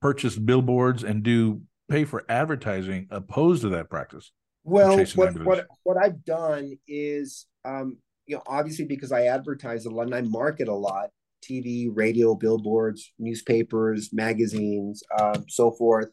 [0.00, 4.30] purchased billboards and do pay for advertising opposed to that practice.
[4.64, 9.90] Well, what, what what I've done is um, you know, obviously because I advertise a
[9.90, 11.10] lot and I market a lot,
[11.42, 16.08] TV, radio, billboards, newspapers, magazines, um, so forth.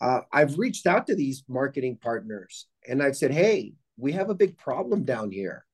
[0.00, 4.34] Uh, I've reached out to these marketing partners and I've said, hey, we have a
[4.34, 5.64] big problem down here.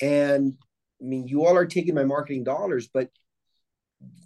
[0.00, 0.54] And
[1.00, 3.10] I mean, you all are taking my marketing dollars, but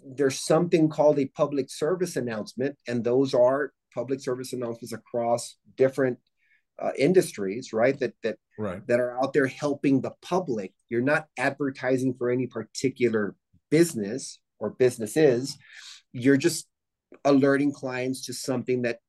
[0.03, 6.17] there's something called a public service announcement, and those are public service announcements across different
[6.81, 7.99] uh, industries, right?
[7.99, 8.85] That that right.
[8.87, 10.73] that are out there helping the public.
[10.89, 13.35] You're not advertising for any particular
[13.69, 15.57] business or businesses.
[16.11, 16.67] You're just
[17.25, 18.99] alerting clients to something that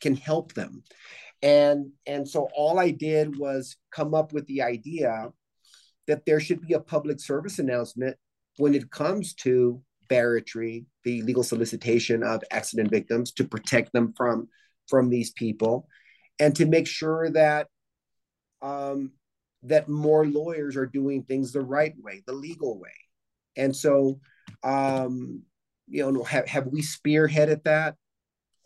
[0.00, 0.82] can help them.
[1.42, 5.30] And and so all I did was come up with the idea
[6.06, 8.16] that there should be a public service announcement
[8.56, 14.48] when it comes to barratry, the legal solicitation of accident victims to protect them from
[14.88, 15.86] from these people,
[16.38, 17.68] and to make sure that
[18.62, 19.12] um,
[19.62, 22.90] that more lawyers are doing things the right way, the legal way.
[23.56, 24.20] And so,
[24.62, 25.42] um,
[25.86, 27.96] you know, have, have we spearheaded that?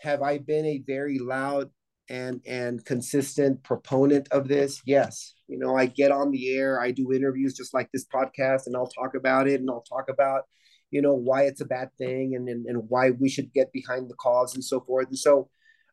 [0.01, 1.71] Have I been a very loud
[2.09, 4.83] and and consistent proponent of this?
[4.85, 8.67] Yes you know i get on the air i do interviews just like this podcast
[8.67, 10.45] and i'll talk about it and i'll talk about
[10.91, 14.09] you know why it's a bad thing and and, and why we should get behind
[14.09, 15.51] the cause and so forth and so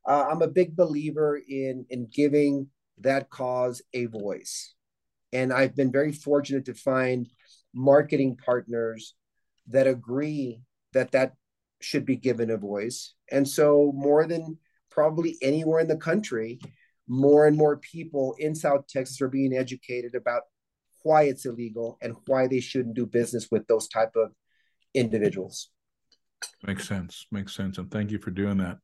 [0.09, 2.67] uh, i'm a big believer in in giving
[2.97, 4.73] that cause a voice
[5.31, 7.29] and i've been very fortunate to find
[7.73, 9.15] marketing partners
[9.67, 10.61] that agree
[10.93, 11.33] that that
[11.81, 14.57] should be given a voice and so more than
[14.91, 16.59] probably anywhere in the country
[17.07, 20.41] more and more people in south texas are being educated about
[21.03, 24.31] why it's illegal and why they shouldn't do business with those type of
[24.93, 25.69] individuals.
[26.65, 27.25] Makes sense.
[27.31, 27.77] Makes sense.
[27.77, 28.77] And thank you for doing that.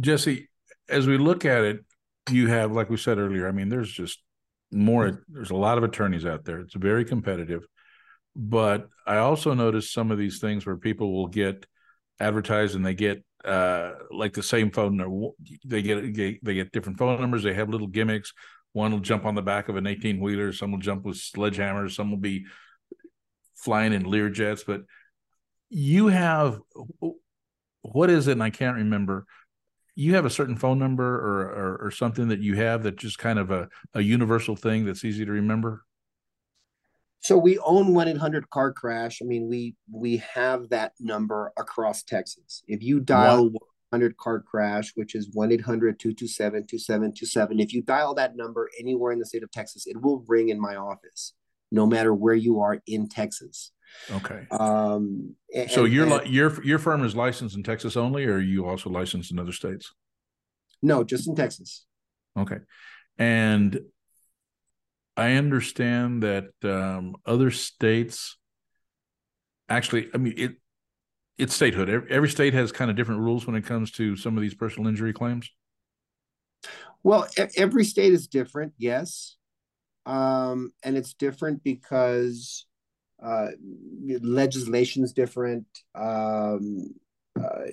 [0.00, 0.48] Jesse,
[0.88, 1.84] as we look at it,
[2.30, 4.20] you have, like we said earlier, I mean, there's just
[4.72, 6.60] more, there's a lot of attorneys out there.
[6.60, 7.66] It's very competitive.
[8.34, 11.66] But I also noticed some of these things where people will get
[12.20, 15.28] advertised and they get uh, like the same phone number.
[15.64, 17.42] They get they get different phone numbers.
[17.42, 18.32] They have little gimmicks.
[18.72, 20.52] One will jump on the back of an 18 wheeler.
[20.52, 21.94] Some will jump with sledgehammers.
[21.94, 22.44] Some will be
[23.54, 24.64] flying in Lear jets.
[24.64, 24.82] But
[25.70, 26.60] you have
[27.82, 28.32] what is it?
[28.32, 29.24] And I can't remember.
[29.96, 33.18] You have a certain phone number or, or, or something that you have that just
[33.18, 35.84] kind of a, a universal thing that's easy to remember.
[37.20, 39.20] So we own one eight hundred car crash.
[39.20, 42.62] I mean, we we have that number across Texas.
[42.68, 43.50] If you dial
[43.90, 47.60] 100 car crash, which is 1 800 227 2727.
[47.60, 50.60] If you dial that number anywhere in the state of Texas, it will ring in
[50.60, 51.34] my office,
[51.70, 53.72] no matter where you are in Texas.
[54.10, 54.46] Okay.
[54.50, 58.40] Um, and, so your and, your your firm is licensed in Texas only, or are
[58.40, 59.92] you also licensed in other states?
[60.82, 61.86] No, just in Texas.
[62.38, 62.58] Okay,
[63.18, 63.80] and
[65.16, 68.36] I understand that um, other states
[69.68, 70.08] actually.
[70.12, 70.56] I mean, it
[71.38, 71.88] it's statehood.
[71.88, 74.54] Every, every state has kind of different rules when it comes to some of these
[74.54, 75.50] personal injury claims.
[77.02, 77.26] Well,
[77.56, 79.36] every state is different, yes,
[80.06, 82.64] um, and it's different because
[83.22, 83.48] uh,
[84.22, 85.66] legislation is different.
[85.94, 86.94] Um,
[87.38, 87.66] uh,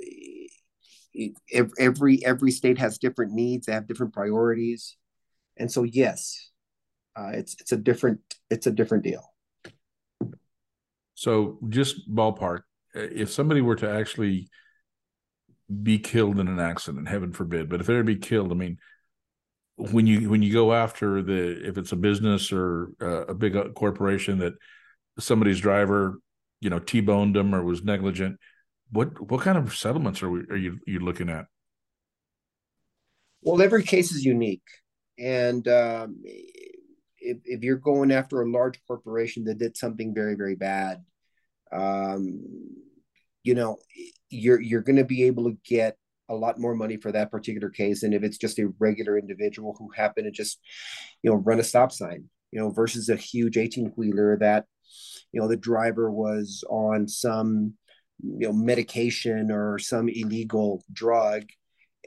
[1.79, 3.67] every every state has different needs.
[3.67, 4.97] They have different priorities,
[5.57, 6.49] and so yes,
[7.15, 8.19] uh, it's it's a different
[8.49, 9.23] it's a different deal.
[11.13, 12.61] So, just ballpark,
[12.95, 14.49] if somebody were to actually
[15.81, 18.55] be killed in an accident, heaven forbid, but if they were to be killed, I
[18.55, 18.77] mean,
[19.75, 23.55] when you when you go after the if it's a business or uh, a big
[23.55, 24.53] uh, corporation that
[25.19, 26.19] somebody's driver,
[26.61, 28.39] you know, t-boned them or was negligent,
[28.91, 31.45] what what kind of settlements are we are you you looking at?
[33.41, 34.67] Well, every case is unique,
[35.17, 40.55] and um, if if you're going after a large corporation that did something very very
[40.55, 41.03] bad,
[41.71, 42.41] um,
[43.43, 43.77] you know,
[44.29, 45.97] you're you're going to be able to get
[46.29, 49.75] a lot more money for that particular case and if it's just a regular individual
[49.77, 50.59] who happened to just
[51.21, 54.65] you know run a stop sign you know versus a huge 18 wheeler that
[55.31, 57.73] you know the driver was on some
[58.23, 61.43] you know medication or some illegal drug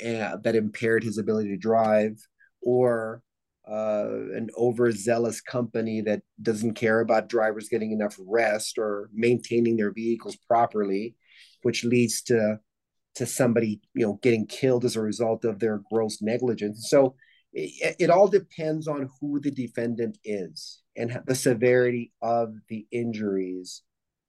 [0.05, 2.17] uh, that impaired his ability to drive
[2.63, 3.23] or
[3.69, 9.93] uh, an overzealous company that doesn't care about drivers getting enough rest or maintaining their
[9.93, 11.17] vehicles properly,
[11.63, 12.61] which leads to
[13.17, 16.89] to somebody you know getting killed as a result of their gross negligence.
[16.89, 17.17] So
[17.53, 23.83] it, it all depends on who the defendant is and the severity of the injuries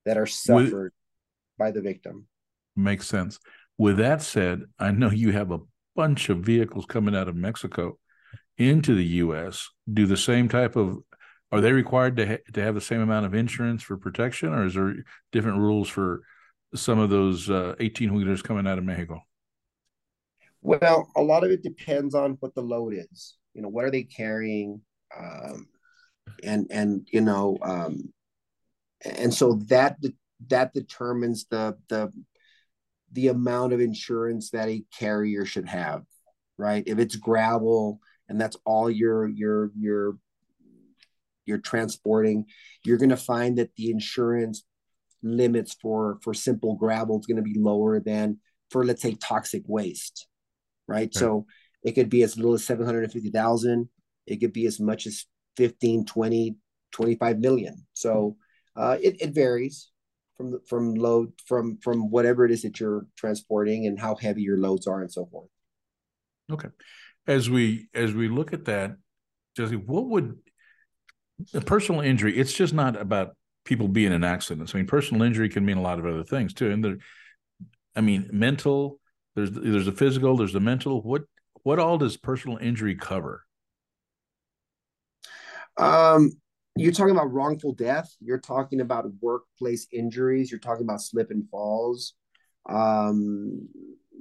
[0.06, 2.28] that are suffered With, by the victim.
[2.76, 3.40] Makes sense.
[3.78, 5.60] With that said, I know you have a
[5.96, 8.00] bunch of vehicles coming out of Mexico
[8.58, 9.70] into the U.S.
[9.92, 10.98] do the same type of
[11.52, 14.66] are they required to ha- to have the same amount of insurance for protection, or
[14.66, 14.96] is there
[15.32, 16.22] different rules for
[16.76, 17.50] some of those
[17.80, 19.24] eighteen uh, wheelers coming out of Mexico?
[20.62, 23.38] Well, a lot of it depends on what the load is.
[23.54, 24.82] You know, what are they carrying,
[25.18, 25.68] um,
[26.44, 28.14] and and you know, um,
[29.04, 29.98] and so that
[30.48, 32.12] that determines the the
[33.14, 36.04] the amount of insurance that a carrier should have,
[36.58, 36.84] right?
[36.86, 40.18] If it's gravel, and that's all you're you're you're
[41.48, 42.46] you're transporting
[42.84, 44.64] you're going to find that the insurance
[45.24, 48.38] limits for for simple gravel is going to be lower than
[48.70, 50.28] for let's say toxic waste
[50.88, 51.14] right, right.
[51.14, 51.46] so
[51.84, 53.90] it could be as little as 750,000
[54.26, 55.26] it could be as much as
[55.58, 56.56] 15 20
[56.92, 58.36] 25 million so
[58.76, 59.90] uh, it, it varies
[60.36, 64.42] from the, from load from from whatever it is that you're transporting and how heavy
[64.42, 65.50] your loads are and so forth
[66.52, 66.70] okay
[67.28, 68.96] as we as we look at that,
[69.56, 70.38] Jesse, what would
[71.54, 72.38] a personal injury?
[72.38, 73.36] It's just not about
[73.68, 74.74] people being in accidents.
[74.74, 76.72] I mean, personal injury can mean a lot of other things too.
[76.72, 76.98] And there,
[77.96, 79.00] I mean, mental.
[79.36, 80.38] There's there's a physical.
[80.38, 81.02] There's the mental.
[81.02, 81.24] What
[81.64, 83.44] what all does personal injury cover?
[85.78, 86.32] Um,
[86.76, 88.16] you're talking about wrongful death.
[88.20, 90.50] You're talking about workplace injuries.
[90.50, 92.14] You're talking about slip and falls.
[92.68, 93.68] Um,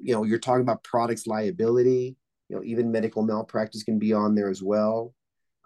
[0.03, 2.17] you know, you're talking about products liability.
[2.49, 5.15] You know, even medical malpractice can be on there as well.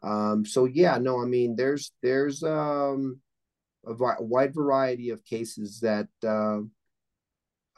[0.02, 3.20] Um, so yeah, no, I mean, there's there's um,
[3.86, 6.60] a, a wide variety of cases that uh,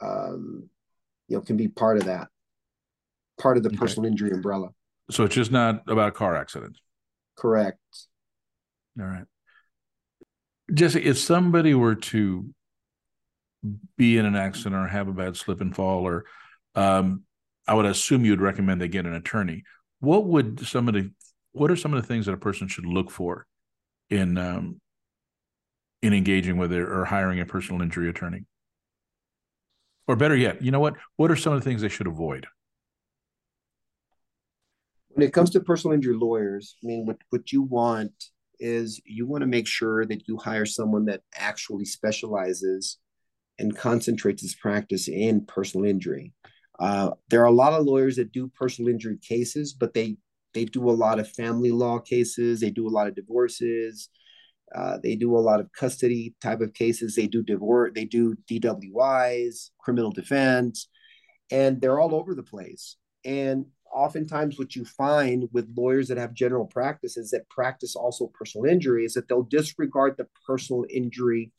[0.01, 0.69] um,
[1.27, 2.27] you know can be part of that,
[3.39, 3.77] part of the okay.
[3.77, 4.69] personal injury umbrella.
[5.11, 6.79] So it's just not about car accidents.
[7.37, 7.79] Correct.
[8.99, 9.25] All right.
[10.73, 12.53] Jesse, if somebody were to
[13.97, 16.25] be in an accident or have a bad slip and fall, or
[16.75, 17.23] um,
[17.67, 19.63] I would assume you'd recommend they get an attorney.
[19.99, 21.11] What would some of the
[21.51, 23.45] what are some of the things that a person should look for
[24.09, 24.81] in um,
[26.03, 28.45] in engaging with it or hiring a personal injury attorney?
[30.05, 30.95] Or better yet, you know what?
[31.15, 32.45] What are some of the things they should avoid?
[35.07, 38.11] When it comes to personal injury lawyers, I mean, what, what you want
[38.59, 42.97] is you want to make sure that you hire someone that actually specializes
[43.57, 46.33] and concentrates his practice in personal injury.
[46.79, 50.17] Uh, there are a lot of lawyers that do personal injury cases, but they
[50.53, 52.59] they do a lot of family law cases.
[52.59, 54.09] They do a lot of divorces.
[54.73, 57.15] Uh, they do a lot of custody type of cases.
[57.15, 57.91] They do divorce.
[57.93, 60.87] They do DWIs, criminal defense,
[61.51, 62.97] and they're all over the place.
[63.23, 68.65] And oftentimes, what you find with lawyers that have general practices that practice also personal
[68.65, 71.51] injury is that they'll disregard the personal injury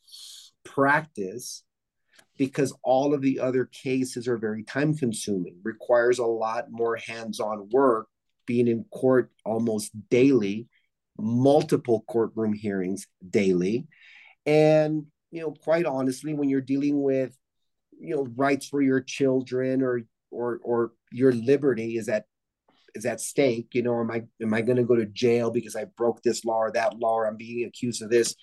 [0.63, 1.63] practice
[2.37, 7.69] because all of the other cases are very time consuming requires a lot more hands-on
[7.71, 8.07] work
[8.45, 10.67] being in court almost daily
[11.17, 13.87] multiple courtroom hearings daily.
[14.45, 17.37] And you know quite honestly when you're dealing with
[17.99, 20.01] you know rights for your children or
[20.31, 22.23] or or your liberty is at
[22.93, 25.75] is at stake you know am i am i going to go to jail because
[25.75, 28.35] i broke this law or that law or i'm being accused of this?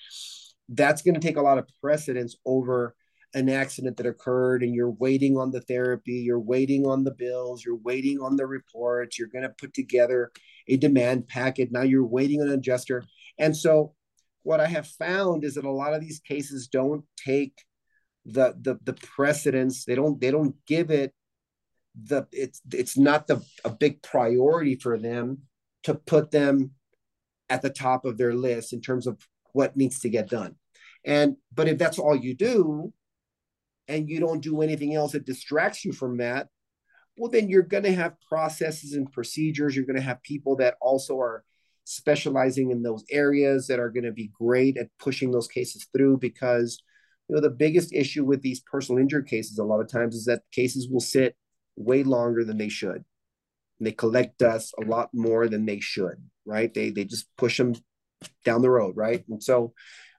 [0.69, 2.95] That's going to take a lot of precedence over
[3.35, 7.65] an accident that occurred and you're waiting on the therapy, you're waiting on the bills,
[7.65, 10.31] you're waiting on the reports, you're going to put together
[10.69, 11.71] a demand packet.
[11.73, 13.05] Now you're waiting on an adjuster.
[13.39, 13.95] And so
[14.43, 17.55] what I have found is that a lot of these cases don't take
[18.25, 19.85] the the the precedence.
[19.85, 21.13] They don't they don't give it
[22.01, 25.43] the it's it's not the a big priority for them
[25.85, 26.73] to put them
[27.51, 29.19] at the top of their list in terms of
[29.53, 30.57] what needs to get done.
[31.05, 32.93] And but if that's all you do,
[33.89, 36.49] and you don't do anything else that distracts you from that,
[37.17, 39.77] well, then you're going to have processes and procedures.
[39.77, 41.45] You're going to have people that also are
[41.85, 46.17] specializing in those areas that are going to be great at pushing those cases through
[46.19, 46.81] because
[47.29, 50.27] you know the biggest issue with these personal injury cases a lot of times is
[50.27, 51.35] that cases will sit
[51.75, 53.05] way longer than they should
[53.79, 57.59] and they collect dust a lot more than they should right they they just push
[57.59, 57.75] them
[58.45, 59.75] down the road right and so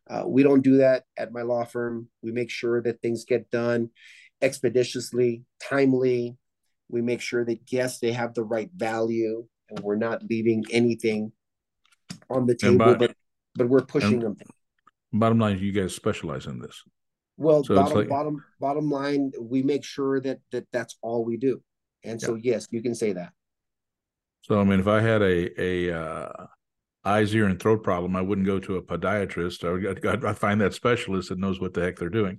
[0.10, 2.08] uh, we don't do that at my law firm.
[2.22, 3.90] We make sure that things get done
[4.42, 6.38] expeditiously, timely.
[6.94, 11.32] We make sure that yes, they have the right value, and we're not leaving anything
[12.30, 13.16] on the table, by, but
[13.56, 14.38] but we're pushing them.
[15.12, 16.84] Bottom line, you guys specialize in this.
[17.38, 21.36] Well, so bottom like, bottom bottom line, we make sure that that that's all we
[21.38, 21.64] do,
[22.04, 22.28] and yeah.
[22.28, 23.32] so yes, you can say that.
[24.44, 26.46] So I mean, if I had a a uh,
[27.04, 29.66] eyes, ear, and throat problem, I wouldn't go to a podiatrist.
[29.66, 32.38] I, I find that specialist that knows what the heck they're doing.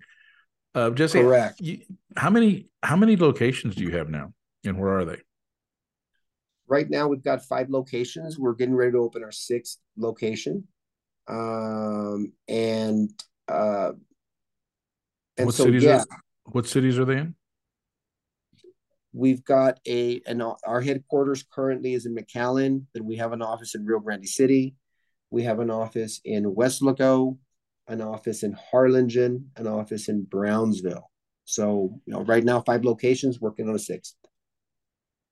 [0.76, 1.60] Uh, Jesse, correct.
[1.60, 1.80] You,
[2.16, 4.32] how many how many locations do you have now,
[4.64, 5.18] and where are they?
[6.66, 8.38] Right now, we've got five locations.
[8.38, 10.66] We're getting ready to open our sixth location,
[11.28, 13.10] um, and
[13.48, 13.92] uh,
[15.36, 15.98] and what so cities yeah.
[15.98, 17.34] Are, what cities are they in?
[19.12, 22.86] We've got a an our headquarters currently is in McAllen.
[22.94, 24.74] Then we have an office in Rio Grande City.
[25.30, 27.36] We have an office in Weslaco,
[27.88, 31.10] an office in Harlingen, an office in Brownsville.
[31.44, 34.14] So you know, right now five locations, working on a sixth.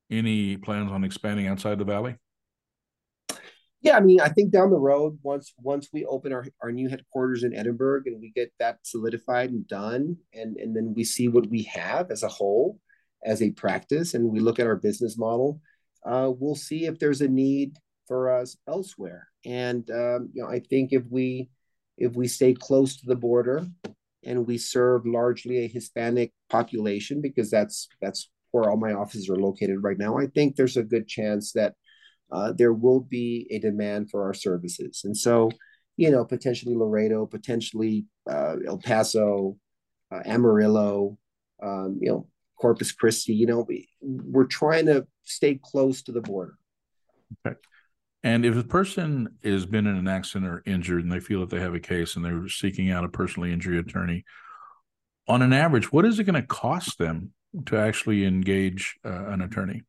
[0.09, 2.15] Any plans on expanding outside the valley?
[3.81, 6.87] Yeah, I mean, I think down the road, once once we open our, our new
[6.87, 11.27] headquarters in Edinburg and we get that solidified and done, and and then we see
[11.27, 12.79] what we have as a whole,
[13.25, 15.59] as a practice and we look at our business model,
[16.05, 17.77] uh, we'll see if there's a need
[18.07, 19.27] for us elsewhere.
[19.45, 21.49] And um, you know, I think if we
[21.97, 23.65] if we stay close to the border
[24.25, 29.35] and we serve largely a Hispanic population, because that's that's where all my offices are
[29.35, 31.73] located right now, I think there's a good chance that
[32.31, 35.01] uh, there will be a demand for our services.
[35.03, 35.51] And so,
[35.97, 39.57] you know, potentially Laredo, potentially uh, El Paso,
[40.11, 41.17] uh, Amarillo,
[41.61, 42.27] um, you know,
[42.59, 43.33] Corpus Christi.
[43.33, 46.55] You know, we, we're trying to stay close to the border.
[47.45, 47.57] Okay.
[48.23, 51.49] And if a person has been in an accident or injured and they feel that
[51.49, 54.25] they have a case and they're seeking out a personal injury attorney,
[55.27, 57.31] on an average, what is it going to cost them
[57.65, 59.83] to actually engage uh, an attorney?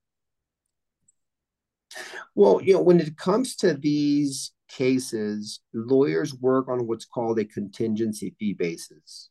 [2.35, 7.45] Well, you know, when it comes to these cases, lawyers work on what's called a
[7.45, 9.31] contingency fee basis.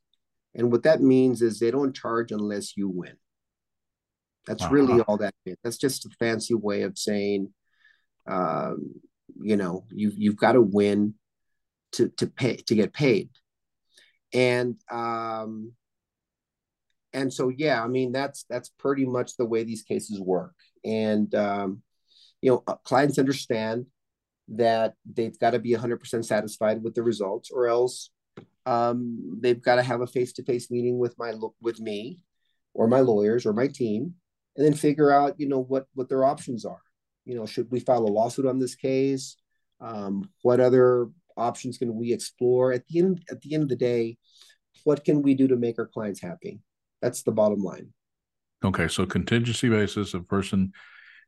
[0.56, 3.18] And what that means is they don't charge unless you win.
[4.46, 4.74] That's uh-huh.
[4.74, 5.58] really all that is.
[5.64, 7.54] That's just a fancy way of saying,
[8.28, 8.96] um,
[9.42, 11.16] you know, you've you've got to win
[11.94, 13.30] to to pay to get paid,
[14.34, 15.74] and um,
[17.14, 20.54] and so yeah, I mean that's that's pretty much the way these cases work.
[20.84, 21.82] And um,
[22.42, 23.86] you know, uh, clients understand
[24.50, 28.10] that they've got to be 100% satisfied with the results, or else
[28.66, 32.20] um, they've got to have a face-to-face meeting with my with me,
[32.74, 34.16] or my lawyers, or my team,
[34.56, 36.82] and then figure out you know what what their options are.
[37.26, 39.38] You know, should we file a lawsuit on this case?
[39.80, 42.74] Um, what other options can we explore?
[42.74, 44.18] At the end at the end of the day,
[44.84, 46.60] what can we do to make our clients happy?
[47.04, 47.90] That's the bottom line.
[48.64, 50.72] Okay, so contingency basis, a person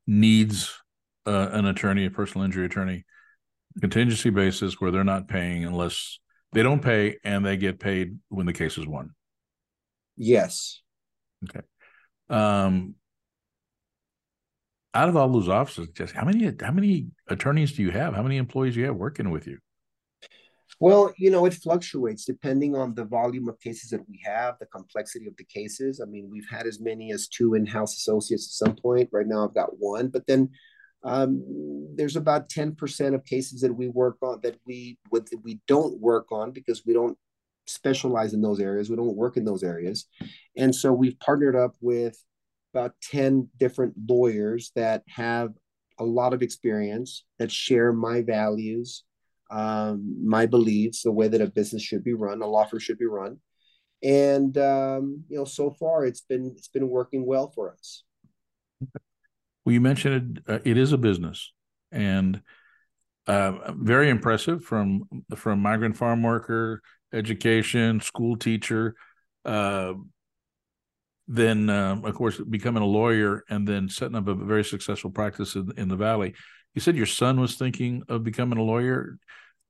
[0.08, 0.74] needs
[1.26, 3.04] uh, an attorney, a personal injury attorney,
[3.82, 6.20] contingency basis where they're not paying unless
[6.54, 9.10] they don't pay and they get paid when the case is won.
[10.16, 10.82] Yes.
[11.44, 11.66] Okay.
[12.30, 12.96] Um,
[14.94, 18.16] out of all those offices, just how many how many attorneys do you have?
[18.16, 19.58] How many employees do you have working with you?
[20.80, 24.66] Well, you know, it fluctuates depending on the volume of cases that we have, the
[24.66, 26.02] complexity of the cases.
[26.02, 29.10] I mean, we've had as many as two in-house associates at some point.
[29.12, 30.50] Right now, I've got one, but then
[31.04, 31.44] um,
[31.96, 36.32] there's about 10% of cases that we work on that we what we don't work
[36.32, 37.18] on because we don't
[37.68, 38.90] specialize in those areas.
[38.90, 40.08] We don't work in those areas,
[40.58, 42.18] and so we've partnered up with
[42.74, 45.54] about 10 different lawyers that have
[45.98, 49.05] a lot of experience that share my values,
[49.50, 52.98] um, my beliefs, the way that a business should be run, a law firm should
[52.98, 53.38] be run,
[54.04, 58.04] and um, you know, so far it's been it's been working well for us.
[59.64, 61.52] Well, you mentioned it, uh, it is a business,
[61.92, 62.42] and
[63.28, 65.04] uh, very impressive from
[65.36, 66.82] from migrant farm worker,
[67.14, 68.96] education, school teacher,
[69.44, 69.94] uh,
[71.28, 75.56] then um, of course becoming a lawyer, and then setting up a very successful practice
[75.56, 76.36] in, in the valley.
[76.76, 79.18] You said your son was thinking of becoming a lawyer.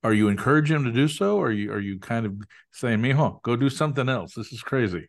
[0.03, 2.35] Are you encouraging him to do so, or are you are you kind of
[2.73, 4.33] saying, "Mijo, go do something else"?
[4.33, 5.07] This is crazy.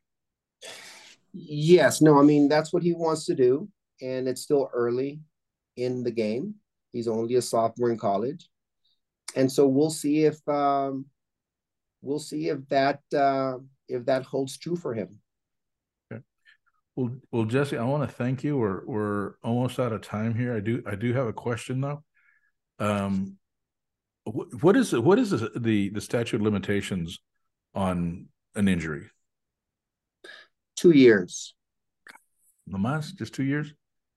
[1.32, 3.68] Yes, no, I mean that's what he wants to do
[4.00, 5.20] and it's still early
[5.76, 6.54] in the game.
[6.92, 8.48] He's only a sophomore in college,
[9.34, 11.06] and so we'll see if um,
[12.00, 15.18] we'll see if that uh, if that holds true for him.
[16.96, 18.56] Well, well, Jesse, I want to thank you.
[18.56, 20.56] We're we're almost out of time here.
[20.56, 22.02] I do I do have a question though.
[22.78, 23.36] Um,
[24.24, 27.20] what is what is the the, the statute of limitations
[27.74, 29.10] on an injury?
[30.74, 31.54] Two years.
[32.66, 33.72] Lamas, just two years.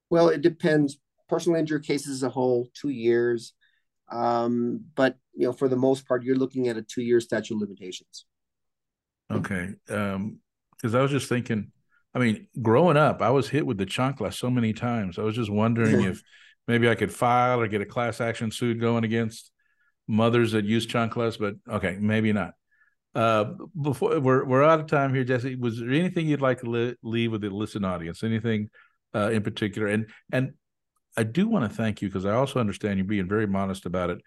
[0.08, 0.98] Well, it depends.
[1.28, 3.52] Personal injury cases as a whole, two years.
[4.10, 7.60] Um, but you know, for the most part, you're looking at a two-year statute of
[7.60, 8.24] limitations.
[9.30, 10.40] Okay, because um,
[10.82, 11.70] I was just thinking.
[12.14, 15.18] I mean, growing up, I was hit with the chancla so many times.
[15.18, 16.22] I was just wondering if
[16.66, 19.52] maybe I could file or get a class action suit going against
[20.08, 22.54] mothers that use chanclas, but okay, maybe not.
[23.14, 25.56] Uh, before we're we're out of time here, Jesse.
[25.56, 28.22] Was there anything you'd like to li- leave with the listen audience?
[28.22, 28.70] Anything
[29.14, 29.88] uh, in particular.
[29.88, 30.52] And and
[31.16, 34.10] I do want to thank you because I also understand you being very modest about
[34.10, 34.20] it.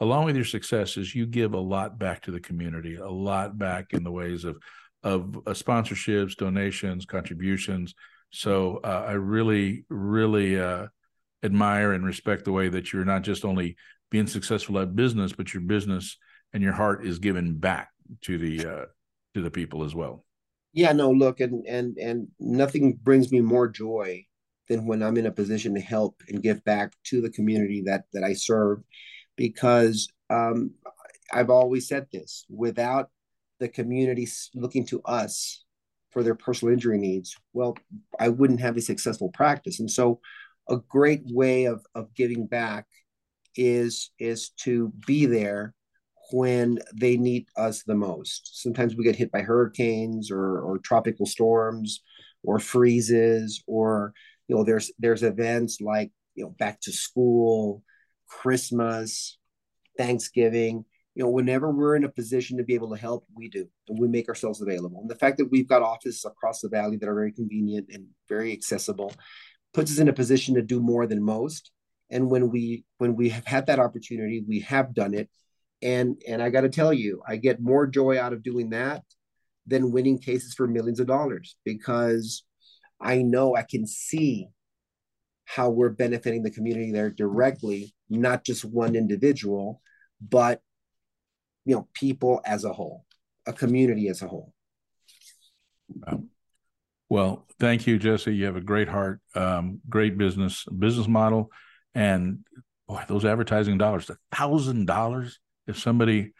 [0.00, 3.92] Along with your successes, you give a lot back to the community, a lot back
[3.92, 4.56] in the ways of
[5.02, 7.94] of uh, sponsorships, donations, contributions.
[8.30, 10.86] So uh, I really, really uh,
[11.42, 13.76] admire and respect the way that you're not just only
[14.10, 16.16] being successful at business, but your business
[16.52, 17.90] and your heart is given back
[18.22, 18.84] to the uh,
[19.34, 20.24] to the people as well.
[20.72, 24.26] Yeah, no, look, and and and nothing brings me more joy
[24.68, 28.04] than when I'm in a position to help and give back to the community that
[28.12, 28.80] that I serve,
[29.36, 30.72] because um,
[31.32, 33.10] I've always said this: without
[33.60, 35.64] the community looking to us
[36.10, 37.76] for their personal injury needs, well,
[38.18, 39.78] I wouldn't have a successful practice.
[39.78, 40.20] And so,
[40.68, 42.86] a great way of of giving back
[43.56, 45.74] is is to be there
[46.32, 48.62] when they need us the most.
[48.62, 52.02] Sometimes we get hit by hurricanes or, or tropical storms
[52.42, 54.12] or freezes or
[54.48, 57.82] you know there's there's events like you know back to school
[58.28, 59.38] christmas
[59.98, 60.84] thanksgiving
[61.14, 63.98] you know whenever we're in a position to be able to help we do and
[63.98, 65.00] we make ourselves available.
[65.00, 68.06] And the fact that we've got offices across the valley that are very convenient and
[68.28, 69.12] very accessible
[69.74, 71.70] puts us in a position to do more than most.
[72.10, 75.28] And when we when we have had that opportunity we have done it.
[75.82, 79.02] And and i got to tell you i get more joy out of doing that
[79.66, 82.44] than winning cases for millions of dollars because
[83.00, 84.48] i know i can see
[85.46, 89.80] how we're benefiting the community there directly not just one individual
[90.20, 90.60] but
[91.64, 93.04] you know people as a whole
[93.46, 94.52] a community as a whole.
[95.88, 96.22] Wow.
[97.08, 98.34] well thank you jesse.
[98.34, 101.50] You have a great heart um, great business business model
[101.94, 102.44] and
[102.86, 106.32] boy those advertising dollars a thousand dollars if somebody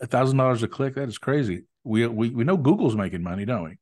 [0.00, 1.64] a thousand dollars a click that is crazy.
[1.84, 3.78] We, we we know google's making money don't we?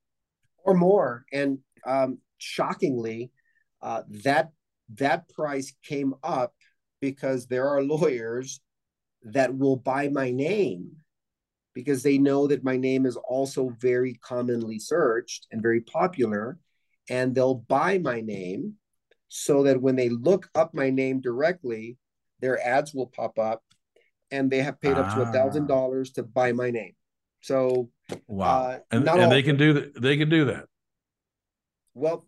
[0.64, 3.30] Or more and um, shockingly
[3.80, 4.50] uh, that
[4.96, 6.54] that price came up
[7.00, 8.60] because there are lawyers
[9.24, 10.96] that will buy my name
[11.74, 16.58] because they know that my name is also very commonly searched and very popular
[17.08, 18.74] and they'll buy my name
[19.28, 21.96] so that when they look up my name directly
[22.40, 23.62] their ads will pop up
[24.30, 25.00] and they have paid ah.
[25.00, 25.74] up to a thousand ah.
[25.74, 26.94] dollars to buy my name.
[27.40, 27.90] So
[28.26, 28.46] wow.
[28.46, 30.66] uh, and, and they can do that they can do that.
[31.94, 32.26] Well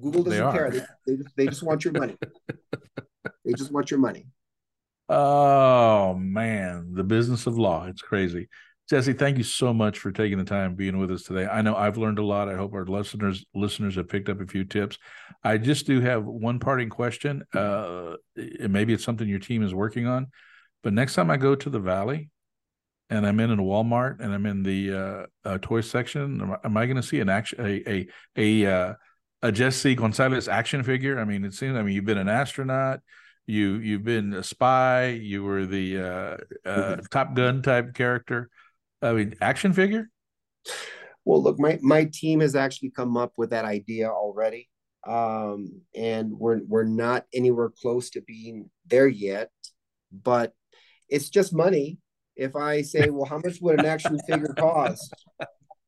[0.00, 0.70] google doesn't care.
[0.70, 2.16] They, they, they just want your money.
[3.44, 4.26] They just want your money
[5.08, 7.86] Oh man, the business of law.
[7.86, 8.48] It's crazy.
[8.88, 11.46] Jesse, thank you so much for taking the time being with us today.
[11.46, 12.48] I know I've learned a lot.
[12.48, 14.98] I hope our listeners listeners have picked up a few tips.
[15.42, 17.44] I just do have one parting question.
[17.52, 20.28] Uh, maybe it's something your team is working on,
[20.82, 22.30] but next time I go to the Valley
[23.10, 26.76] and I'm in a Walmart and I'm in the uh, uh, toy section, am, am
[26.76, 28.94] I going to see an action a a a, uh,
[29.42, 31.18] a Jesse Gonzalez action figure?
[31.18, 31.76] I mean, it seems.
[31.76, 33.00] I mean, you've been an astronaut
[33.46, 36.36] you you've been a spy you were the uh, uh,
[36.66, 37.00] mm-hmm.
[37.10, 38.50] top gun type character.
[39.00, 40.10] I mean action figure?
[41.24, 44.68] Well look my my team has actually come up with that idea already.
[45.06, 49.50] Um, and we're we're not anywhere close to being there yet
[50.10, 50.52] but
[51.08, 51.98] it's just money.
[52.34, 55.14] If i say well how much would an action figure cost?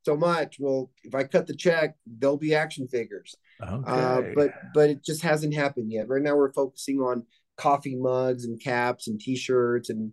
[0.05, 0.57] So much.
[0.59, 3.35] Well if i cut the check there'll be action figures.
[3.61, 3.91] Uh, okay.
[3.91, 6.09] uh, but but it just hasn't happened yet.
[6.09, 7.27] Right now we're focusing on
[7.59, 10.13] coffee mugs and caps and t-shirts and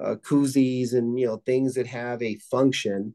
[0.00, 3.14] uh, koozies and you know things that have a function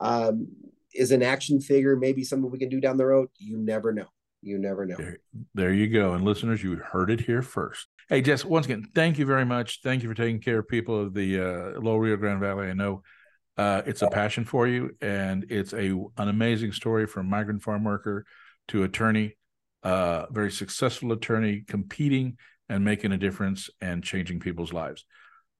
[0.00, 0.48] um,
[0.94, 3.28] is an action figure maybe something we can do down the road?
[3.38, 4.06] You never know.
[4.42, 4.96] You never know.
[4.96, 5.18] There,
[5.54, 6.12] there you go.
[6.12, 7.88] And listeners you heard it here first.
[8.08, 9.80] Hey jess once again thank you very much.
[9.82, 12.68] Thank you for taking care of people of the uh, low rio grande valley.
[12.68, 13.02] I know
[13.56, 17.84] uh, it's a passion for you and it's a an amazing story from migrant farm
[17.84, 18.26] worker
[18.68, 19.36] to attorney
[19.84, 22.38] uh, very successful attorney competing
[22.68, 25.04] and making a difference and changing people's lives.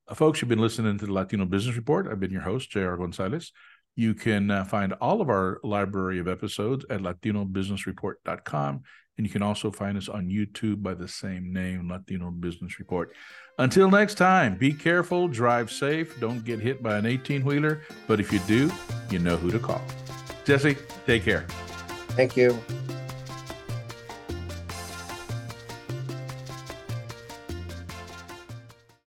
[0.08, 2.06] Uh, folks, you've been listening to the Latino Business Report.
[2.10, 2.96] I've been your host, J.R.
[2.96, 3.52] Gonzalez.
[3.96, 8.82] You can uh, find all of our library of episodes at latinobusinessreport.com.
[9.16, 13.14] And you can also find us on YouTube by the same name, Latino Business Report.
[13.58, 17.82] Until next time, be careful, drive safe, don't get hit by an 18 wheeler.
[18.08, 18.72] But if you do,
[19.10, 19.82] you know who to call.
[20.44, 20.76] Jesse,
[21.06, 21.46] take care.
[22.10, 22.58] Thank you.